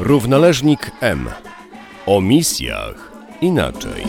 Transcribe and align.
Równoleżnik 0.00 0.90
M. 1.00 1.28
O 2.06 2.20
misjach 2.20 3.12
inaczej. 3.40 4.04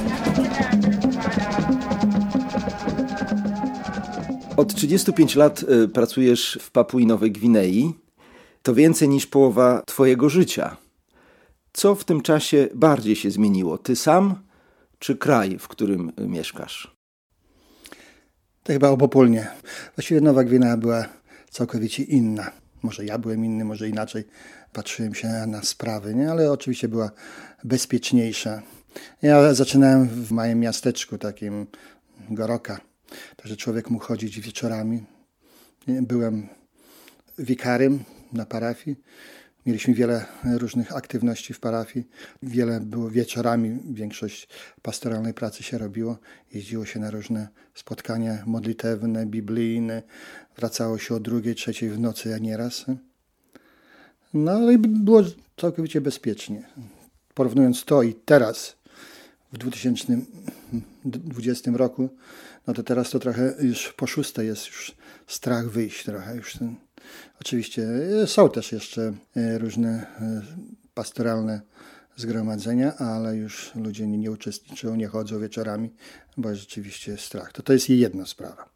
Od 4.57 4.75
35 4.75 5.35
lat 5.35 5.63
y, 5.63 5.87
pracujesz 5.87 6.59
w 6.61 6.71
Papui 6.71 7.05
Nowej 7.05 7.31
Gwinei. 7.31 7.93
To 8.61 8.75
więcej 8.75 9.09
niż 9.09 9.27
połowa 9.27 9.81
Twojego 9.85 10.29
życia. 10.29 10.77
Co 11.73 11.95
w 11.95 12.03
tym 12.03 12.21
czasie 12.21 12.67
bardziej 12.75 13.15
się 13.15 13.31
zmieniło? 13.31 13.77
Ty 13.77 13.95
sam 13.95 14.35
czy 14.99 15.15
kraj, 15.15 15.57
w 15.59 15.67
którym 15.67 16.11
y, 16.19 16.27
mieszkasz? 16.27 16.95
To 18.63 18.73
chyba 18.73 18.89
obopólnie. 18.89 19.47
Właściwie 19.95 20.21
Nowa 20.21 20.43
Gwinea 20.43 20.77
była 20.77 21.05
całkowicie 21.49 22.03
inna. 22.03 22.51
Może 22.83 23.05
ja 23.05 23.17
byłem 23.17 23.45
inny, 23.45 23.65
może 23.65 23.89
inaczej 23.89 24.23
patrzyłem 24.73 25.15
się 25.15 25.27
na 25.27 25.63
sprawy, 25.63 26.15
nie? 26.15 26.31
ale 26.31 26.51
oczywiście 26.51 26.87
była 26.87 27.11
bezpieczniejsza. 27.63 28.61
Ja 29.21 29.53
zaczynałem 29.53 30.07
w 30.07 30.31
małym 30.31 30.59
miasteczku 30.59 31.17
takim 31.17 31.67
Goroka, 32.29 32.81
także 33.35 33.57
człowiek 33.57 33.89
mógł 33.89 34.05
chodzić 34.05 34.39
wieczorami. 34.39 35.03
Byłem 35.87 36.47
wikarym 37.37 38.03
na 38.33 38.45
parafii. 38.45 38.97
Mieliśmy 39.65 39.93
wiele 39.93 40.25
różnych 40.57 40.95
aktywności 40.95 41.53
w 41.53 41.59
parafii. 41.59 42.07
Wiele 42.43 42.79
było 42.79 43.09
wieczorami, 43.09 43.79
większość 43.93 44.47
pastoralnej 44.81 45.33
pracy 45.33 45.63
się 45.63 45.77
robiło. 45.77 46.17
Jeździło 46.53 46.85
się 46.85 46.99
na 46.99 47.11
różne 47.11 47.47
spotkania 47.73 48.43
modlitewne, 48.45 49.25
biblijne. 49.25 50.03
Wracało 50.57 50.97
się 50.97 51.15
o 51.15 51.19
drugiej, 51.19 51.55
trzeciej 51.55 51.89
w 51.89 51.99
nocy, 51.99 52.35
a 52.35 52.37
nieraz. 52.37 52.85
No 54.33 54.71
i 54.71 54.77
było 54.77 55.21
całkowicie 55.57 56.01
bezpiecznie. 56.01 56.67
Porównując 57.33 57.85
to 57.85 58.03
i 58.03 58.13
teraz, 58.13 58.75
w 59.53 59.57
2020 59.57 61.71
roku, 61.71 62.09
no 62.67 62.73
to 62.73 62.83
teraz 62.83 63.09
to 63.09 63.19
trochę 63.19 63.53
już 63.59 63.93
po 63.93 64.07
szóste 64.07 64.45
jest 64.45 64.67
już 64.67 64.95
strach 65.27 65.69
wyjść 65.69 66.05
trochę. 66.05 66.35
Już 66.35 66.53
ten, 66.53 66.75
oczywiście 67.41 67.87
są 68.25 68.49
też 68.49 68.71
jeszcze 68.71 69.13
e, 69.35 69.57
różne 69.57 69.89
e, 69.89 70.41
pastoralne 70.93 71.61
zgromadzenia, 72.15 72.97
ale 72.97 73.35
już 73.35 73.71
ludzie 73.75 74.07
nie, 74.07 74.17
nie 74.17 74.31
uczestniczą, 74.31 74.95
nie 74.95 75.07
chodzą 75.07 75.39
wieczorami, 75.39 75.93
bo 76.37 76.49
jest 76.49 76.61
rzeczywiście 76.61 77.17
strach. 77.17 77.53
To 77.53 77.63
to 77.63 77.73
jest 77.73 77.89
jedna 77.89 78.25
sprawa. 78.25 78.69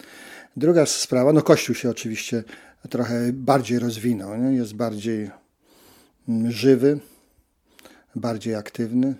Druga 0.58 0.86
sprawa, 0.86 1.34
no 1.34 1.42
Kościół 1.42 1.76
się 1.76 1.90
oczywiście 1.90 2.44
trochę 2.90 3.34
bardziej 3.34 3.80
rozwinął, 3.80 4.38
nie? 4.38 4.58
jest 4.58 4.74
bardziej 4.74 5.32
żywy, 6.48 7.00
bardziej 8.16 8.56
aktywny, 8.56 9.16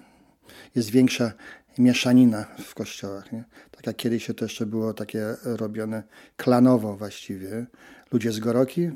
jest 0.76 0.90
większa 0.90 1.32
mieszanina 1.78 2.46
w 2.64 2.76
kościołach. 2.76 3.32
Nie? 3.32 3.44
Tak 3.72 3.88
jak 3.88 3.96
kiedyś 3.96 4.28
to 4.38 4.46
jeszcze 4.46 4.66
było 4.66 4.94
takie 4.94 5.36
robione 5.44 6.04
klanowo 6.38 6.98
właściwie. 6.98 7.66
Ludzie 8.12 8.32
z 8.32 8.40
Goroki 8.40 8.92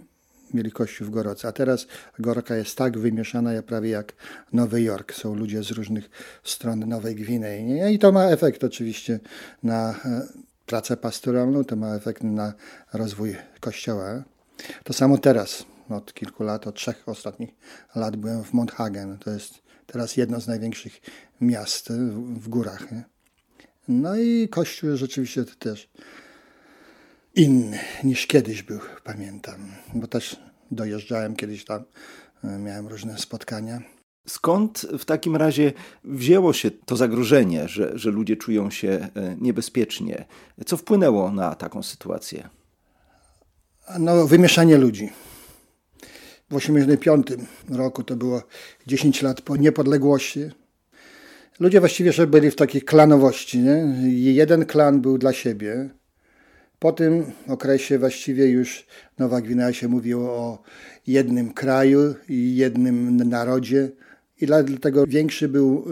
mieli 0.54 0.72
kościół 0.72 1.08
w 1.08 1.10
Goroce, 1.10 1.48
a 1.48 1.52
teraz 1.52 1.88
Goroka 2.20 2.56
jest 2.56 2.78
tak 2.78 2.98
wymieszana 2.98 3.54
jak 3.54 3.66
prawie 3.66 3.90
jak 3.90 4.14
Nowy 4.54 4.82
Jork. 4.82 5.14
Są 5.14 5.36
ludzie 5.36 5.64
z 5.64 5.72
różnych 5.72 6.10
stron 6.44 6.80
Nowej 6.80 7.16
Gwinei. 7.16 7.64
Nie? 7.64 7.94
I 7.94 8.00
to 8.00 8.12
ma 8.12 8.26
efekt 8.26 8.64
oczywiście 8.64 9.20
na 9.64 9.90
e, 10.06 10.28
pracę 10.66 10.98
pastoralną, 10.98 11.64
to 11.64 11.76
ma 11.76 11.96
efekt 11.96 12.24
na 12.24 12.54
rozwój 12.94 13.36
kościoła. 13.60 14.24
To 14.84 14.94
samo 14.94 15.18
teraz, 15.18 15.66
od 15.92 16.14
kilku 16.14 16.44
lat, 16.44 16.68
od 16.68 16.76
trzech 16.76 17.04
ostatnich 17.10 17.50
lat 17.96 18.16
byłem 18.16 18.44
w 18.44 18.54
Monthagen. 18.54 19.18
To 19.18 19.32
jest 19.32 19.62
teraz 19.86 20.18
jedno 20.18 20.42
z 20.42 20.48
największych 20.48 21.02
miast 21.42 21.92
w, 21.92 22.40
w 22.40 22.50
górach. 22.50 22.92
Nie? 22.92 23.04
No 23.88 24.16
i 24.16 24.48
kościół 24.50 24.98
rzeczywiście 24.98 25.46
też 25.46 25.90
inny 27.36 27.80
niż 28.04 28.28
kiedyś 28.28 28.64
był, 28.64 28.80
pamiętam. 29.04 29.72
Bo 29.94 30.08
też 30.08 30.40
dojeżdżałem 30.72 31.36
kiedyś 31.36 31.66
tam, 31.66 31.84
e, 32.44 32.58
miałem 32.58 32.88
różne 32.88 33.18
spotkania. 33.18 33.82
Skąd 34.28 34.86
w 35.00 35.06
takim 35.06 35.36
razie 35.36 35.74
wzięło 36.04 36.54
się 36.54 36.72
to 36.72 36.98
zagrożenie, 36.98 37.68
że, 37.68 37.98
że 37.98 38.10
ludzie 38.12 38.38
czują 38.38 38.72
się 38.72 38.90
e, 38.90 39.10
niebezpiecznie? 39.42 40.26
Co 40.66 40.78
wpłynęło 40.78 41.32
na 41.32 41.56
taką 41.56 41.84
sytuację? 41.84 42.50
No, 44.00 44.28
wymieszanie 44.28 44.78
ludzi. 44.78 45.10
W 46.50 46.56
1985 46.56 47.78
roku 47.78 48.04
to 48.04 48.16
było 48.16 48.44
10 48.88 49.22
lat 49.22 49.42
po 49.42 49.58
niepodległości. 49.58 50.40
Ludzie 51.60 51.80
właściwie 51.80 52.14
że 52.14 52.28
byli 52.28 52.52
w 52.52 52.56
takiej 52.56 52.82
klanowości. 52.82 53.60
Nie? 53.60 53.96
Jeden 54.14 54.66
klan 54.66 55.02
był 55.02 55.18
dla 55.18 55.34
siebie. 55.34 55.90
Po 56.80 56.92
tym 56.92 57.24
okresie 57.48 58.00
właściwie 58.00 58.48
już 58.48 58.86
Nowa 59.20 59.42
Gwinea 59.42 59.74
się 59.74 59.88
mówiło 59.88 60.30
o 60.30 60.64
jednym 61.08 61.54
kraju 61.54 62.16
i 62.30 62.56
jednym 62.56 63.18
narodzie 63.18 63.90
i 64.42 64.46
dlatego 64.46 65.08
większy 65.08 65.50
był 65.50 65.86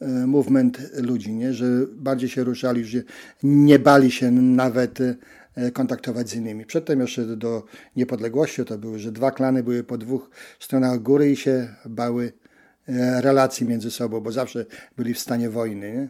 e, 0.00 0.06
e, 0.06 0.26
movement 0.26 0.78
ludzi, 0.94 1.32
nie? 1.32 1.54
że 1.54 1.66
bardziej 1.92 2.28
się 2.28 2.44
ruszali, 2.44 2.84
że 2.84 3.02
nie 3.42 3.78
bali 3.78 4.10
się 4.10 4.30
nawet 4.30 5.00
e, 5.00 5.14
kontaktować 5.72 6.28
z 6.28 6.34
innymi. 6.34 6.66
Przedtem 6.66 7.00
jeszcze 7.00 7.36
do 7.36 7.64
niepodległości 7.96 8.64
to 8.64 8.78
były, 8.78 8.98
że 8.98 9.12
dwa 9.12 9.30
klany 9.30 9.62
były 9.62 9.84
po 9.84 9.98
dwóch 9.98 10.30
stronach 10.60 11.02
góry 11.02 11.30
i 11.30 11.36
się 11.36 11.74
bały 11.86 12.32
relacji 13.20 13.66
między 13.66 13.90
sobą, 13.90 14.20
bo 14.20 14.32
zawsze 14.32 14.66
byli 14.96 15.14
w 15.14 15.18
stanie 15.18 15.50
wojny. 15.50 15.92
Nie? 15.92 16.08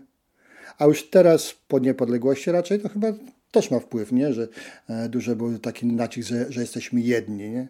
A 0.78 0.84
już 0.84 1.10
teraz 1.10 1.54
po 1.68 1.78
niepodległości 1.78 2.50
raczej 2.50 2.80
to 2.80 2.88
chyba 2.88 3.12
też 3.50 3.70
ma 3.70 3.78
wpływ, 3.78 4.12
nie? 4.12 4.32
że 4.32 4.48
dużo 5.08 5.36
był 5.36 5.58
taki 5.58 5.86
nacisk, 5.86 6.28
że, 6.28 6.52
że 6.52 6.60
jesteśmy 6.60 7.00
jedni. 7.00 7.50
Nie? 7.50 7.68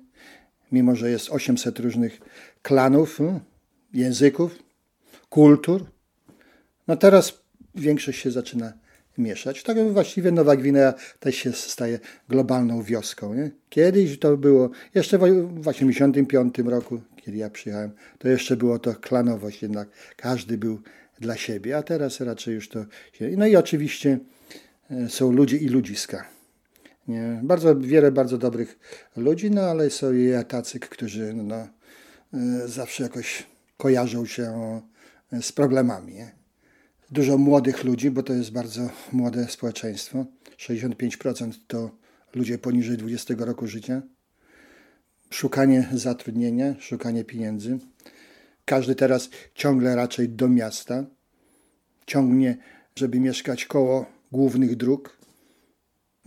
Mimo, 0.72 0.96
że 0.96 1.10
jest 1.10 1.30
800 1.30 1.78
różnych 1.78 2.20
klanów, 2.62 3.18
języków, 3.92 4.58
kultur. 5.30 5.86
No 6.88 6.96
teraz 6.96 7.38
większość 7.74 8.20
się 8.20 8.30
zaczyna 8.30 8.72
mieszać. 9.18 9.62
Tak 9.62 9.92
właściwie 9.92 10.32
Nowa 10.32 10.56
Gwinea 10.56 10.94
też 11.20 11.36
się 11.36 11.52
staje 11.52 11.98
globalną 12.28 12.82
wioską. 12.82 13.34
Nie? 13.34 13.50
Kiedyś 13.68 14.18
to 14.18 14.36
było, 14.36 14.70
jeszcze 14.94 15.18
w 15.18 15.20
1985 15.20 16.58
roku, 16.58 17.00
kiedy 17.16 17.38
ja 17.38 17.50
przyjechałem, 17.50 17.90
to 18.18 18.28
jeszcze 18.28 18.56
było 18.56 18.78
to 18.78 18.94
klanowość, 18.94 19.62
jednak 19.62 19.88
każdy 20.16 20.58
był 20.58 20.80
dla 21.20 21.36
siebie, 21.36 21.76
a 21.76 21.82
teraz 21.82 22.20
raczej 22.20 22.54
już 22.54 22.68
to 22.68 22.84
się... 23.12 23.30
No 23.36 23.46
i 23.46 23.56
oczywiście 23.56 24.18
e, 24.90 25.08
są 25.08 25.32
ludzie 25.32 25.56
i 25.56 25.68
ludziska. 25.68 26.24
Nie? 27.08 27.40
Bardzo 27.42 27.76
wiele 27.76 28.12
bardzo 28.12 28.38
dobrych 28.38 28.78
ludzi, 29.16 29.50
no 29.50 29.62
ale 29.62 29.90
są 29.90 30.12
i 30.12 30.32
tacy, 30.48 30.80
którzy 30.80 31.34
no, 31.34 31.56
e, 31.56 31.68
zawsze 32.66 33.02
jakoś 33.02 33.46
kojarzą 33.76 34.26
się 34.26 34.80
z 35.40 35.52
problemami. 35.52 36.14
Dużo 37.14 37.38
młodych 37.38 37.84
ludzi, 37.84 38.10
bo 38.10 38.22
to 38.22 38.32
jest 38.32 38.52
bardzo 38.52 38.90
młode 39.12 39.48
społeczeństwo. 39.48 40.26
65% 40.56 41.52
to 41.66 41.90
ludzie 42.34 42.58
poniżej 42.58 42.96
20 42.96 43.34
roku 43.38 43.66
życia. 43.66 44.02
Szukanie 45.30 45.88
zatrudnienia, 45.92 46.74
szukanie 46.78 47.24
pieniędzy. 47.24 47.78
Każdy 48.64 48.94
teraz 48.94 49.30
ciągle 49.54 49.96
raczej 49.96 50.28
do 50.28 50.48
miasta. 50.48 51.04
Ciągnie, 52.06 52.56
żeby 52.96 53.20
mieszkać 53.20 53.64
koło 53.64 54.06
głównych 54.32 54.76
dróg. 54.76 55.18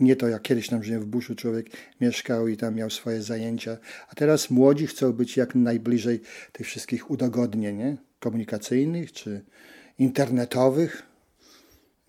Nie 0.00 0.16
to 0.16 0.28
jak 0.28 0.42
kiedyś 0.42 0.68
tam, 0.68 0.82
że 0.82 1.00
w 1.00 1.06
buszu 1.06 1.34
człowiek 1.34 1.66
mieszkał 2.00 2.48
i 2.48 2.56
tam 2.56 2.74
miał 2.74 2.90
swoje 2.90 3.22
zajęcia, 3.22 3.78
a 4.08 4.14
teraz 4.14 4.50
młodzi 4.50 4.86
chcą 4.86 5.12
być 5.12 5.36
jak 5.36 5.54
najbliżej 5.54 6.20
tych 6.52 6.66
wszystkich 6.66 7.10
udogodnień 7.10 7.76
nie? 7.76 7.96
komunikacyjnych 8.20 9.12
czy 9.12 9.44
internetowych. 9.98 11.02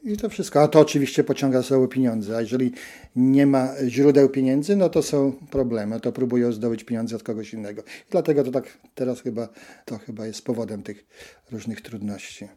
I 0.04 0.18
to 0.18 0.30
wszystko. 0.30 0.62
A 0.62 0.68
to 0.68 0.80
oczywiście 0.80 1.24
pociąga 1.24 1.62
za 1.62 1.68
sobą 1.68 1.88
pieniądze. 1.88 2.38
A 2.38 2.42
jeżeli 2.42 2.72
nie 3.16 3.48
ma 3.48 3.70
źródeł 3.88 4.30
pieniędzy, 4.30 4.76
no 4.76 4.90
to 4.90 5.04
są 5.04 5.34
problemy. 5.52 6.00
To 6.00 6.12
próbują 6.12 6.52
zdobyć 6.52 6.84
pieniądze 6.84 7.16
od 7.16 7.24
kogoś 7.24 7.54
innego. 7.54 7.82
I 7.82 8.12
dlatego 8.12 8.44
to 8.44 8.52
tak 8.52 8.78
teraz 8.96 9.22
chyba, 9.22 9.50
to 9.86 9.98
chyba 9.98 10.28
jest 10.28 10.46
powodem 10.46 10.84
tych 10.84 11.06
różnych 11.52 11.82
trudności. 11.82 12.48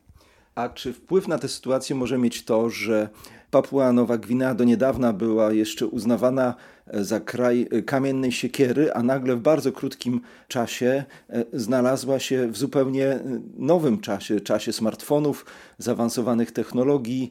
A 0.55 0.69
czy 0.69 0.93
wpływ 0.93 1.29
na 1.29 1.39
tę 1.39 1.49
sytuację 1.49 1.97
może 1.97 2.19
mieć 2.19 2.45
to, 2.45 2.71
że 2.71 3.09
Papua 3.53 3.93
Nowa 3.93 4.19
Gwinea 4.19 4.55
do 4.55 4.65
niedawna 4.65 5.13
była 5.13 5.53
jeszcze 5.53 5.87
uznawana 5.87 6.55
za 6.93 7.21
kraj 7.21 7.69
kamiennej 7.87 8.33
siekiery, 8.33 8.93
a 8.93 9.03
nagle 9.03 9.37
w 9.37 9.41
bardzo 9.41 9.73
krótkim 9.73 10.21
czasie 10.49 11.05
znalazła 11.53 12.19
się 12.19 12.49
w 12.49 12.59
zupełnie 12.59 13.19
nowym 13.57 14.01
czasie, 14.01 14.41
czasie 14.41 14.73
smartfonów, 14.73 15.47
zaawansowanych 15.79 16.53
technologii. 16.53 17.31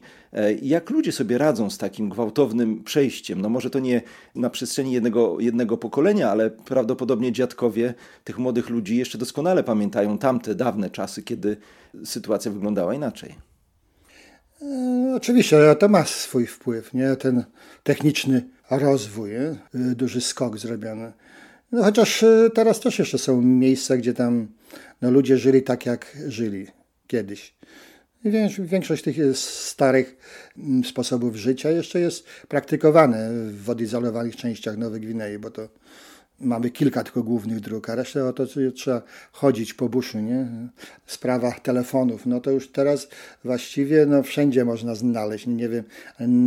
Jak 0.62 0.90
ludzie 0.90 1.12
sobie 1.12 1.38
radzą 1.38 1.70
z 1.70 1.78
takim 1.78 2.08
gwałtownym 2.08 2.84
przejściem? 2.84 3.40
No 3.40 3.48
może 3.48 3.70
to 3.70 3.78
nie 3.78 4.02
na 4.34 4.50
przestrzeni 4.50 4.92
jednego, 4.92 5.40
jednego 5.40 5.76
pokolenia, 5.76 6.30
ale 6.30 6.50
prawdopodobnie 6.50 7.32
dziadkowie 7.32 7.94
tych 8.24 8.38
młodych 8.38 8.70
ludzi 8.70 8.96
jeszcze 8.96 9.18
doskonale 9.18 9.64
pamiętają 9.64 10.18
tamte 10.18 10.54
dawne 10.54 10.90
czasy, 10.90 11.22
kiedy 11.22 11.56
sytuacja 12.04 12.50
wyglądała 12.50 12.94
inaczej. 12.94 13.51
E, 14.62 15.14
oczywiście 15.16 15.74
to 15.74 15.88
ma 15.88 16.04
swój 16.04 16.46
wpływ, 16.46 16.94
nie? 16.94 17.16
ten 17.16 17.44
techniczny 17.82 18.48
rozwój, 18.70 19.30
nie? 19.30 19.56
duży 19.94 20.20
skok 20.20 20.58
zrobiony. 20.58 21.12
No 21.72 21.82
chociaż 21.82 22.22
e, 22.22 22.50
teraz 22.54 22.80
też 22.80 22.98
jeszcze 22.98 23.18
są 23.18 23.42
miejsca, 23.42 23.96
gdzie 23.96 24.14
tam 24.14 24.48
no, 25.02 25.10
ludzie 25.10 25.38
żyli 25.38 25.62
tak, 25.62 25.86
jak 25.86 26.16
żyli 26.28 26.66
kiedyś. 27.06 27.54
Większość 28.58 29.02
tych 29.02 29.16
starych 29.34 30.16
sposobów 30.84 31.36
życia 31.36 31.70
jeszcze 31.70 32.00
jest 32.00 32.26
praktykowane 32.48 33.30
w 33.50 33.70
odizolowanych 33.70 34.36
częściach 34.36 34.76
Nowej 34.76 35.00
Gwinei, 35.00 35.38
bo 35.38 35.50
to 35.50 35.68
mamy 36.42 36.70
kilka 36.70 37.04
tylko 37.04 37.22
głównych 37.22 37.60
dróg, 37.60 37.90
a 37.90 37.94
resztę 37.94 38.32
to 38.36 38.46
trzeba 38.74 39.02
chodzić 39.32 39.74
po 39.74 39.88
buszu, 39.88 40.20
nie? 40.20 40.46
Sprawa 41.06 41.52
telefonów, 41.52 42.26
no 42.26 42.40
to 42.40 42.50
już 42.50 42.68
teraz 42.68 43.08
właściwie 43.44 44.06
no, 44.06 44.22
wszędzie 44.22 44.64
można 44.64 44.94
znaleźć, 44.94 45.46
nie 45.46 45.68
wiem, 45.68 45.84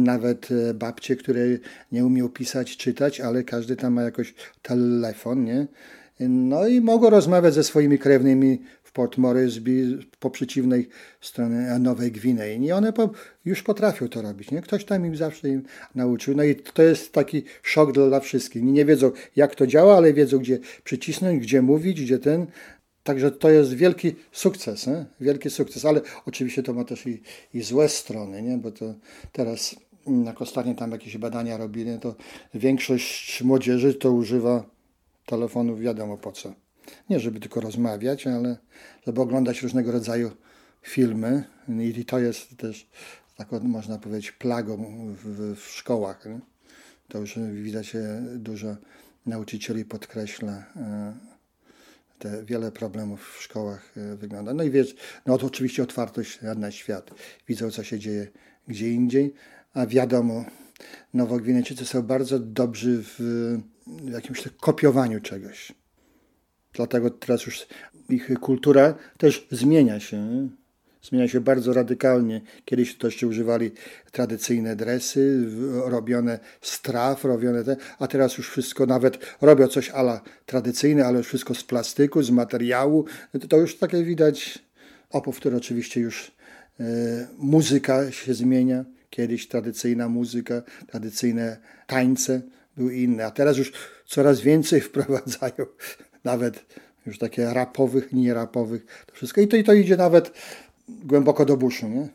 nawet 0.04 0.50
e, 0.52 0.74
babcie, 0.74 1.16
które 1.16 1.42
nie 1.92 2.06
umiał 2.06 2.30
pisać, 2.30 2.78
czytać, 2.78 3.22
ale 3.22 3.44
każdy 3.44 3.76
tam 3.76 3.94
ma 3.94 4.02
jakoś 4.02 4.34
telefon, 4.62 5.44
nie? 5.44 5.68
No 6.20 6.68
i 6.68 6.82
mogą 6.82 7.10
rozmawiać 7.10 7.54
ze 7.54 7.64
swoimi 7.64 8.00
krewnymi 8.00 8.62
Port 8.96 9.18
Moresby 9.18 10.00
po 10.20 10.30
przeciwnej 10.30 10.88
stronie 11.22 11.80
Nowej 11.80 12.12
Gwinei. 12.12 12.66
I 12.66 12.72
one 12.72 12.94
po, 12.94 13.10
już 13.46 13.64
potrafią 13.64 14.08
to 14.08 14.22
robić. 14.22 14.52
Nie? 14.52 14.62
Ktoś 14.62 14.86
tam 14.86 15.06
im 15.06 15.16
zawsze 15.16 15.50
im 15.50 15.64
nauczył. 15.96 16.36
No 16.36 16.44
i 16.44 16.56
to 16.56 16.84
jest 16.84 17.12
taki 17.12 17.44
szok 17.64 17.92
dla 17.92 18.20
wszystkich. 18.20 18.64
Nie 18.64 18.86
wiedzą 18.86 19.12
jak 19.36 19.56
to 19.56 19.68
działa, 19.68 19.98
ale 19.98 20.14
wiedzą 20.14 20.40
gdzie 20.40 20.60
przycisnąć, 20.84 21.42
gdzie 21.42 21.62
mówić, 21.62 22.02
gdzie 22.02 22.20
ten. 22.20 22.48
Także 23.04 23.32
to 23.32 23.50
jest 23.50 23.74
wielki 23.74 24.16
sukces, 24.32 24.88
nie? 24.88 25.06
wielki 25.20 25.50
sukces, 25.50 25.86
ale 25.86 26.02
oczywiście 26.26 26.64
to 26.64 26.74
ma 26.74 26.84
też 26.84 27.08
i, 27.08 27.22
i 27.54 27.62
złe 27.62 27.90
strony, 27.90 28.42
nie? 28.42 28.58
bo 28.58 28.72
to 28.72 28.94
teraz 29.32 29.76
jak 30.26 30.42
ostatnio 30.42 30.74
tam 30.74 30.92
jakieś 30.92 31.18
badania 31.18 31.58
robili, 31.58 32.00
to 32.00 32.16
większość 32.54 33.44
młodzieży 33.44 33.94
to 33.94 34.12
używa 34.12 34.64
telefonów 35.26 35.80
wiadomo 35.80 36.18
po 36.18 36.32
co. 36.32 36.65
Nie 37.10 37.20
żeby 37.20 37.40
tylko 37.40 37.62
rozmawiać, 37.62 38.28
ale 38.28 38.58
żeby 39.08 39.22
oglądać 39.22 39.62
różnego 39.62 39.92
rodzaju 39.92 40.32
filmy. 40.82 41.44
I 41.80 42.06
to 42.06 42.20
jest 42.20 42.58
też, 42.58 42.90
tak 43.38 43.52
można 43.52 43.98
powiedzieć, 43.98 44.32
plagą 44.32 44.78
w, 45.24 45.56
w 45.56 45.70
szkołach. 45.70 46.26
Nie? 46.26 46.40
To 47.08 47.20
już 47.20 47.40
widać, 47.40 47.94
dużo 48.36 48.76
nauczycieli 49.26 49.86
podkreśla 49.86 50.52
e, 50.76 51.14
te 52.20 52.46
wiele 52.46 52.72
problemów 52.72 53.36
w 53.38 53.42
szkołach 53.42 53.94
e, 53.98 54.16
wygląda. 54.16 54.54
No 54.54 54.64
i 54.64 54.72
wiesz, 54.72 54.96
no 55.26 55.38
to 55.38 55.48
oczywiście 55.48 55.84
otwartość 55.84 56.40
na 56.56 56.72
świat. 56.72 57.12
Widzą, 57.48 57.72
co 57.72 57.84
się 57.84 58.00
dzieje 58.00 58.28
gdzie 58.68 58.92
indziej, 58.92 59.34
a 59.74 59.86
wiadomo, 59.86 60.46
Nowogwinejczycy 61.14 61.86
są 61.86 62.02
bardzo 62.02 62.40
dobrzy 62.40 63.04
w 63.04 63.20
jakimś 64.12 64.48
kopiowaniu 64.60 65.22
czegoś. 65.22 65.74
Dlatego 66.76 67.10
teraz 67.10 67.46
już 67.46 67.68
ich 68.10 68.40
kultura 68.40 68.94
też 69.18 69.48
zmienia 69.52 70.00
się. 70.00 70.50
Zmienia 71.04 71.28
się 71.28 71.42
bardzo 71.42 71.74
radykalnie. 71.74 72.42
Kiedyś 72.66 72.98
to 72.98 73.08
jeszcze 73.08 73.28
używali 73.28 73.72
tradycyjne 74.12 74.76
dresy, 74.76 75.48
robione 75.86 76.40
z 76.62 76.82
traw, 76.82 77.24
robione 77.24 77.64
te, 77.64 77.78
a 78.00 78.08
teraz 78.08 78.38
już 78.38 78.50
wszystko, 78.50 78.86
nawet 78.86 79.18
robią 79.42 79.68
coś 79.68 79.90
ala 79.90 80.22
tradycyjne, 80.46 81.06
ale 81.06 81.18
już 81.18 81.28
wszystko 81.28 81.56
z 81.56 81.64
plastyku, 81.64 82.24
z 82.24 82.32
materiału. 82.32 83.06
To 83.50 83.58
już 83.58 83.78
takie 83.78 84.04
widać 84.04 84.60
opów, 85.10 85.38
które 85.38 85.58
oczywiście 85.58 86.02
już 86.02 86.32
e, 86.80 86.84
muzyka 87.38 88.12
się 88.12 88.34
zmienia. 88.34 88.86
Kiedyś 89.10 89.48
tradycyjna 89.48 90.10
muzyka, 90.10 90.62
tradycyjne 90.88 91.58
tańce 91.88 92.42
były 92.78 92.96
inne, 92.96 93.26
a 93.26 93.32
teraz 93.32 93.58
już 93.58 93.72
coraz 94.06 94.42
więcej 94.42 94.82
wprowadzają 94.90 95.66
nawet 96.26 96.66
już 97.06 97.20
takie 97.20 97.54
rapowych, 97.54 98.14
nie 98.14 98.34
rapowych, 98.34 99.06
to 99.06 99.16
wszystko. 99.16 99.42
I 99.42 99.48
to, 99.48 99.58
i 99.58 99.64
to 99.64 99.74
idzie 99.74 99.98
nawet 99.98 100.32
głęboko 100.90 101.46
do 101.46 101.58
buszu, 101.58 101.88
nie? 101.88 102.10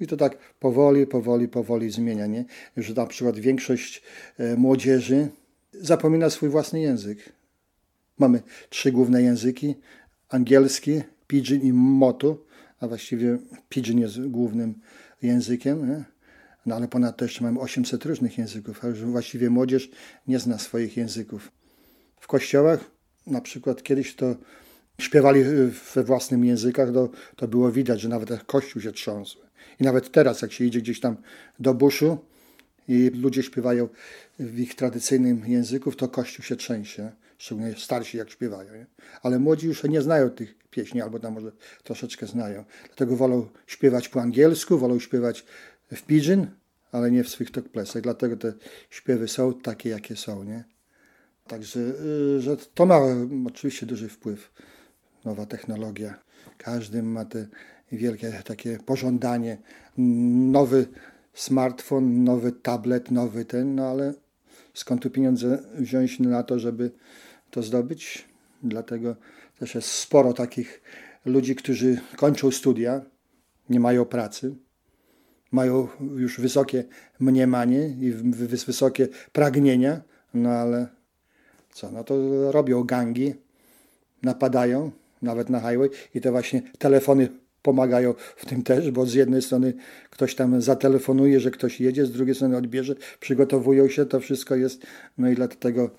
I 0.00 0.06
to 0.06 0.16
tak 0.16 0.38
powoli, 0.60 1.06
powoli, 1.06 1.48
powoli 1.48 1.90
zmienia, 1.90 2.26
nie? 2.26 2.44
Już 2.76 2.94
na 2.94 3.06
przykład 3.06 3.38
większość 3.38 4.02
e, 4.38 4.56
młodzieży 4.56 5.28
zapomina 5.72 6.30
swój 6.30 6.48
własny 6.48 6.80
język. 6.80 7.32
Mamy 8.18 8.42
trzy 8.68 8.92
główne 8.92 9.22
języki, 9.22 9.74
angielski, 10.28 11.02
pidgin 11.26 11.62
i 11.62 11.72
motu, 11.72 12.44
a 12.80 12.88
właściwie 12.88 13.38
pidgin 13.68 13.98
jest 13.98 14.26
głównym 14.26 14.74
językiem, 15.22 15.88
nie? 15.88 16.04
No 16.66 16.76
ale 16.76 16.88
ponadto 16.88 17.24
jeszcze 17.24 17.44
mamy 17.44 17.60
800 17.60 18.04
różnych 18.04 18.38
języków, 18.38 18.84
a 18.84 18.88
już 18.88 19.04
właściwie 19.04 19.50
młodzież 19.50 19.90
nie 20.26 20.38
zna 20.38 20.58
swoich 20.58 20.96
języków. 20.96 21.52
W 22.20 22.26
kościołach 22.26 22.97
na 23.30 23.40
przykład 23.40 23.82
kiedyś 23.82 24.14
to 24.14 24.36
śpiewali 25.00 25.44
we 25.94 26.04
własnym 26.04 26.44
językach, 26.44 26.92
to, 26.92 27.08
to 27.36 27.48
było 27.48 27.72
widać, 27.72 28.00
że 28.00 28.08
nawet 28.08 28.44
kościół 28.44 28.82
się 28.82 28.92
trząsł. 28.92 29.38
I 29.80 29.84
nawet 29.84 30.12
teraz, 30.12 30.42
jak 30.42 30.52
się 30.52 30.64
idzie 30.64 30.80
gdzieś 30.80 31.00
tam 31.00 31.16
do 31.58 31.74
buszu 31.74 32.18
i 32.88 33.10
ludzie 33.14 33.42
śpiewają 33.42 33.88
w 34.38 34.58
ich 34.58 34.74
tradycyjnym 34.74 35.42
języku, 35.46 35.92
to 35.92 36.08
kościół 36.08 36.44
się 36.44 36.56
trzęsie, 36.56 37.12
szczególnie 37.38 37.74
starsi 37.78 38.18
jak 38.18 38.30
śpiewają. 38.30 38.74
Nie? 38.74 38.86
Ale 39.22 39.38
młodzi 39.38 39.66
już 39.66 39.84
nie 39.84 40.02
znają 40.02 40.30
tych 40.30 40.54
pieśni, 40.70 41.00
albo 41.00 41.20
tam 41.20 41.34
może 41.34 41.52
troszeczkę 41.82 42.26
znają. 42.26 42.64
Dlatego 42.86 43.16
wolą 43.16 43.46
śpiewać 43.66 44.08
po 44.08 44.20
angielsku, 44.20 44.78
wolą 44.78 44.98
śpiewać 44.98 45.44
w 45.92 46.02
pidgin, 46.02 46.46
ale 46.92 47.10
nie 47.10 47.24
w 47.24 47.28
swych 47.28 47.50
tokplesach. 47.50 48.02
Dlatego 48.02 48.36
te 48.36 48.52
śpiewy 48.90 49.28
są 49.28 49.54
takie, 49.54 49.88
jakie 49.88 50.16
są. 50.16 50.44
Nie? 50.44 50.64
Także 51.48 51.80
y, 51.80 52.40
że 52.40 52.56
to 52.56 52.86
ma 52.86 52.98
oczywiście 53.46 53.86
duży 53.86 54.08
wpływ, 54.08 54.52
nowa 55.24 55.46
technologia. 55.46 56.18
Każdy 56.58 57.02
ma 57.02 57.24
te 57.24 57.46
wielkie 57.92 58.32
takie 58.44 58.78
pożądanie, 58.86 59.58
nowy 59.98 60.86
smartfon, 61.34 62.24
nowy 62.24 62.52
tablet, 62.52 63.10
nowy 63.10 63.44
ten, 63.44 63.74
no 63.74 63.86
ale 63.86 64.14
skąd 64.74 65.02
tu 65.02 65.10
pieniądze 65.10 65.58
wziąć 65.74 66.20
na 66.20 66.42
to, 66.42 66.58
żeby 66.58 66.90
to 67.50 67.62
zdobyć? 67.62 68.28
Dlatego 68.62 69.16
też 69.58 69.74
jest 69.74 69.88
sporo 69.88 70.32
takich 70.32 70.82
ludzi, 71.24 71.54
którzy 71.56 72.00
kończą 72.16 72.50
studia, 72.50 73.00
nie 73.70 73.80
mają 73.80 74.04
pracy, 74.04 74.54
mają 75.52 75.88
już 76.16 76.40
wysokie 76.40 76.84
mniemanie 77.20 77.88
i 77.88 78.12
wysokie 78.66 79.08
pragnienia, 79.32 80.00
no 80.34 80.50
ale 80.50 80.97
co? 81.78 81.90
No 81.90 82.04
to 82.04 82.14
robią 82.52 82.84
gangi, 82.84 83.34
napadają, 84.22 84.90
nawet 85.22 85.50
na 85.50 85.60
highway 85.60 85.90
i 86.14 86.20
to 86.20 86.32
właśnie 86.32 86.62
telefony 86.78 87.28
pomagają 87.62 88.14
w 88.36 88.46
tym 88.46 88.62
też, 88.62 88.90
bo 88.90 89.06
z 89.06 89.14
jednej 89.14 89.42
strony 89.42 89.74
ktoś 90.10 90.34
tam 90.34 90.62
zatelefonuje, 90.62 91.40
że 91.40 91.50
ktoś 91.50 91.80
jedzie, 91.80 92.06
z 92.06 92.12
drugiej 92.12 92.34
strony 92.34 92.56
odbierze, 92.56 92.94
przygotowują 93.20 93.88
się, 93.88 94.06
to 94.06 94.20
wszystko 94.20 94.54
jest, 94.54 94.86
no 95.18 95.30
i 95.30 95.34
dlatego 95.34 95.90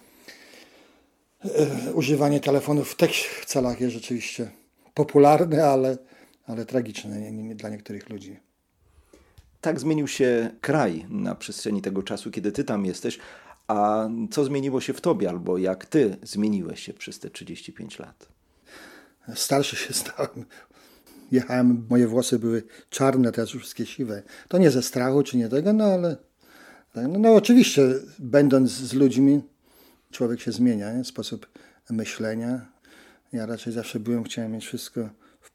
e, 1.46 1.94
używanie 1.94 2.40
telefonów 2.40 2.92
w 2.92 2.96
tych 2.96 3.46
celach 3.46 3.82
jest 3.82 3.94
rzeczywiście 3.94 4.52
popularne, 4.94 5.66
ale, 5.66 5.98
ale 6.48 6.66
tragiczne 6.66 7.22
nie, 7.22 7.32
nie, 7.32 7.56
dla 7.56 7.70
niektórych 7.70 8.10
ludzi. 8.10 8.40
Tak 9.62 9.80
zmienił 9.80 10.08
się 10.08 10.50
kraj 10.62 11.06
na 11.10 11.36
przestrzeni 11.36 11.82
tego 11.82 12.04
czasu, 12.04 12.32
kiedy 12.32 12.52
ty 12.52 12.64
tam 12.64 12.86
jesteś, 12.86 13.20
a 13.70 14.10
co 14.32 14.46
zmieniło 14.46 14.82
się 14.82 14.94
w 14.94 15.02
tobie, 15.02 15.30
albo 15.30 15.58
jak 15.58 15.86
ty 15.86 16.18
zmieniłeś 16.24 16.84
się 16.84 16.94
przez 16.94 17.20
te 17.20 17.30
35 17.30 18.00
lat? 18.00 18.28
Starszy 19.36 19.76
się 19.76 19.94
stałem. 19.94 20.46
Jechałem, 21.32 21.86
moje 21.90 22.08
włosy 22.08 22.40
były 22.40 22.64
czarne, 22.90 23.32
teraz 23.32 23.50
wszystkie 23.50 23.86
siwe. 23.86 24.24
To 24.48 24.58
nie 24.58 24.72
ze 24.72 24.82
strachu 24.82 25.24
czy 25.24 25.38
nie 25.38 25.50
tego, 25.50 25.74
no 25.74 25.86
ale 25.86 26.18
tak, 26.94 27.08
no, 27.08 27.20
no 27.20 27.36
oczywiście, 27.36 27.82
będąc 28.20 28.72
z 28.72 28.94
ludźmi, 28.94 29.42
człowiek 30.12 30.42
się 30.42 30.52
zmienia, 30.52 30.94
nie? 30.94 31.04
sposób 31.04 31.48
myślenia. 31.90 32.66
Ja 33.34 33.46
raczej 33.46 33.74
zawsze 33.74 34.00
byłem, 34.00 34.24
chciałem 34.24 34.52
mieć 34.52 34.66
wszystko 34.66 35.10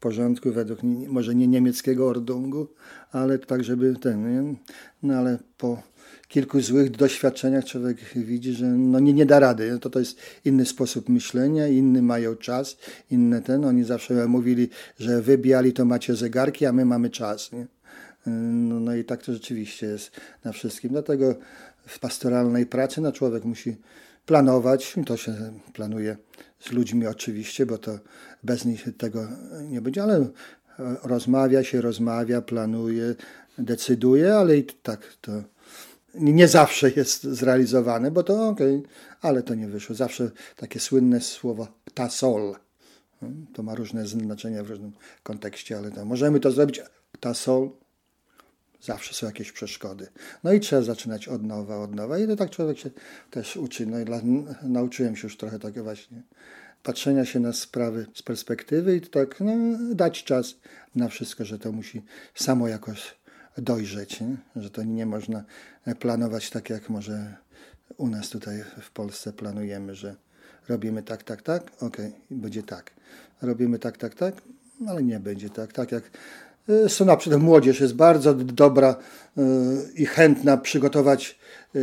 porządku, 0.05 0.51
według 0.51 0.79
może 1.07 1.35
nie 1.35 1.47
niemieckiego 1.47 2.07
ordungu, 2.07 2.67
ale 3.11 3.39
tak, 3.39 3.63
żeby 3.63 3.95
ten, 4.01 4.17
nie? 4.33 4.55
no 5.03 5.13
ale 5.13 5.37
po 5.57 5.83
kilku 6.27 6.61
złych 6.61 6.91
doświadczeniach 6.91 7.65
człowiek 7.65 7.97
widzi, 8.15 8.53
że 8.53 8.65
no 8.65 8.99
nie, 8.99 9.13
nie 9.13 9.25
da 9.25 9.39
rady. 9.39 9.79
To 9.81 9.89
to 9.89 9.99
jest 9.99 10.17
inny 10.45 10.65
sposób 10.65 11.09
myślenia, 11.09 11.67
inny 11.67 12.01
mają 12.01 12.35
czas, 12.35 12.77
inne 13.11 13.41
ten. 13.41 13.65
Oni 13.65 13.83
zawsze 13.83 14.27
mówili, 14.27 14.69
że 14.99 15.21
wy 15.21 15.37
biali 15.37 15.73
to 15.73 15.85
macie 15.85 16.15
zegarki, 16.15 16.65
a 16.65 16.71
my 16.71 16.85
mamy 16.85 17.09
czas. 17.09 17.51
Nie? 17.51 17.67
No, 18.51 18.79
no 18.79 18.95
i 18.95 19.03
tak 19.03 19.23
to 19.23 19.33
rzeczywiście 19.33 19.85
jest 19.85 20.11
na 20.43 20.51
wszystkim. 20.51 20.89
Dlatego 20.89 21.35
w 21.87 21.99
pastoralnej 21.99 22.65
pracy 22.65 23.01
no, 23.01 23.11
człowiek 23.11 23.45
musi 23.45 23.75
planować. 24.25 24.95
To 25.05 25.17
się 25.17 25.33
planuje 25.73 26.17
z 26.59 26.71
ludźmi 26.71 27.07
oczywiście, 27.07 27.65
bo 27.65 27.77
to 27.77 27.99
bez 28.43 28.65
nich 28.65 28.87
tego 28.97 29.27
nie 29.61 29.81
będzie, 29.81 30.03
ale 30.03 30.27
rozmawia 31.03 31.63
się, 31.63 31.81
rozmawia, 31.81 32.41
planuje, 32.41 33.15
decyduje, 33.57 34.35
ale 34.35 34.57
i 34.57 34.63
tak 34.63 35.13
to 35.21 35.31
nie 36.13 36.47
zawsze 36.47 36.91
jest 36.91 37.23
zrealizowane, 37.23 38.11
bo 38.11 38.23
to 38.23 38.47
okej, 38.47 38.75
okay, 38.75 38.89
ale 39.21 39.43
to 39.43 39.55
nie 39.55 39.67
wyszło. 39.67 39.95
Zawsze 39.95 40.31
takie 40.55 40.79
słynne 40.79 41.21
słowo 41.21 41.67
tasol. 41.93 42.55
To 43.53 43.63
ma 43.63 43.75
różne 43.75 44.07
znaczenia 44.07 44.63
w 44.63 44.69
różnym 44.69 44.91
kontekście, 45.23 45.77
ale 45.77 45.91
to 45.91 46.05
możemy 46.05 46.39
to 46.39 46.51
zrobić 46.51 46.81
tasol. 47.19 47.69
Zawsze 48.85 49.13
są 49.13 49.25
jakieś 49.25 49.51
przeszkody. 49.51 50.07
No 50.43 50.53
i 50.53 50.59
trzeba 50.59 50.81
zaczynać 50.81 51.27
od 51.27 51.43
nowa, 51.43 51.77
od 51.77 51.95
nowa. 51.95 52.19
I 52.19 52.27
to 52.27 52.35
tak 52.35 52.49
człowiek 52.49 52.77
się 52.77 52.89
też 53.31 53.57
uczy. 53.57 53.85
No 53.85 53.99
i 53.99 54.05
dla, 54.05 54.21
nauczyłem 54.63 55.15
się 55.15 55.27
już 55.27 55.37
trochę 55.37 55.59
takiego 55.59 55.83
właśnie 55.83 56.21
patrzenia 56.85 57.25
się 57.25 57.39
na 57.39 57.53
sprawy 57.53 58.05
z 58.13 58.21
perspektywy 58.21 58.95
i 58.95 59.01
tak 59.01 59.39
no, 59.39 59.53
dać 59.95 60.23
czas 60.23 60.55
na 60.95 61.07
wszystko, 61.07 61.45
że 61.45 61.59
to 61.59 61.71
musi 61.71 62.03
samo 62.35 62.67
jakoś 62.67 63.15
dojrzeć, 63.57 64.21
nie? 64.21 64.37
że 64.55 64.69
to 64.69 64.83
nie 64.83 65.05
można 65.05 65.43
planować 65.99 66.49
tak, 66.49 66.69
jak 66.69 66.89
może 66.89 67.35
u 67.97 68.07
nas 68.07 68.29
tutaj 68.29 68.63
w 68.81 68.91
Polsce 68.91 69.33
planujemy, 69.33 69.95
że 69.95 70.15
robimy 70.69 71.03
tak, 71.03 71.23
tak, 71.23 71.41
tak, 71.41 71.71
ok, 71.79 71.97
będzie 72.31 72.63
tak. 72.63 72.91
Robimy 73.41 73.79
tak, 73.79 73.97
tak, 73.97 74.15
tak, 74.15 74.35
ale 74.87 75.03
nie 75.03 75.19
będzie 75.19 75.49
tak. 75.49 75.73
Tak 75.73 75.91
jak 75.91 76.03
są 76.87 77.05
na 77.05 77.17
przykład 77.17 77.41
młodzież 77.41 77.79
jest 77.79 77.95
bardzo 77.95 78.33
dobra 78.33 78.95
y, 79.37 79.41
i 79.95 80.05
chętna 80.05 80.57
przygotować 80.57 81.39
y, 81.75 81.79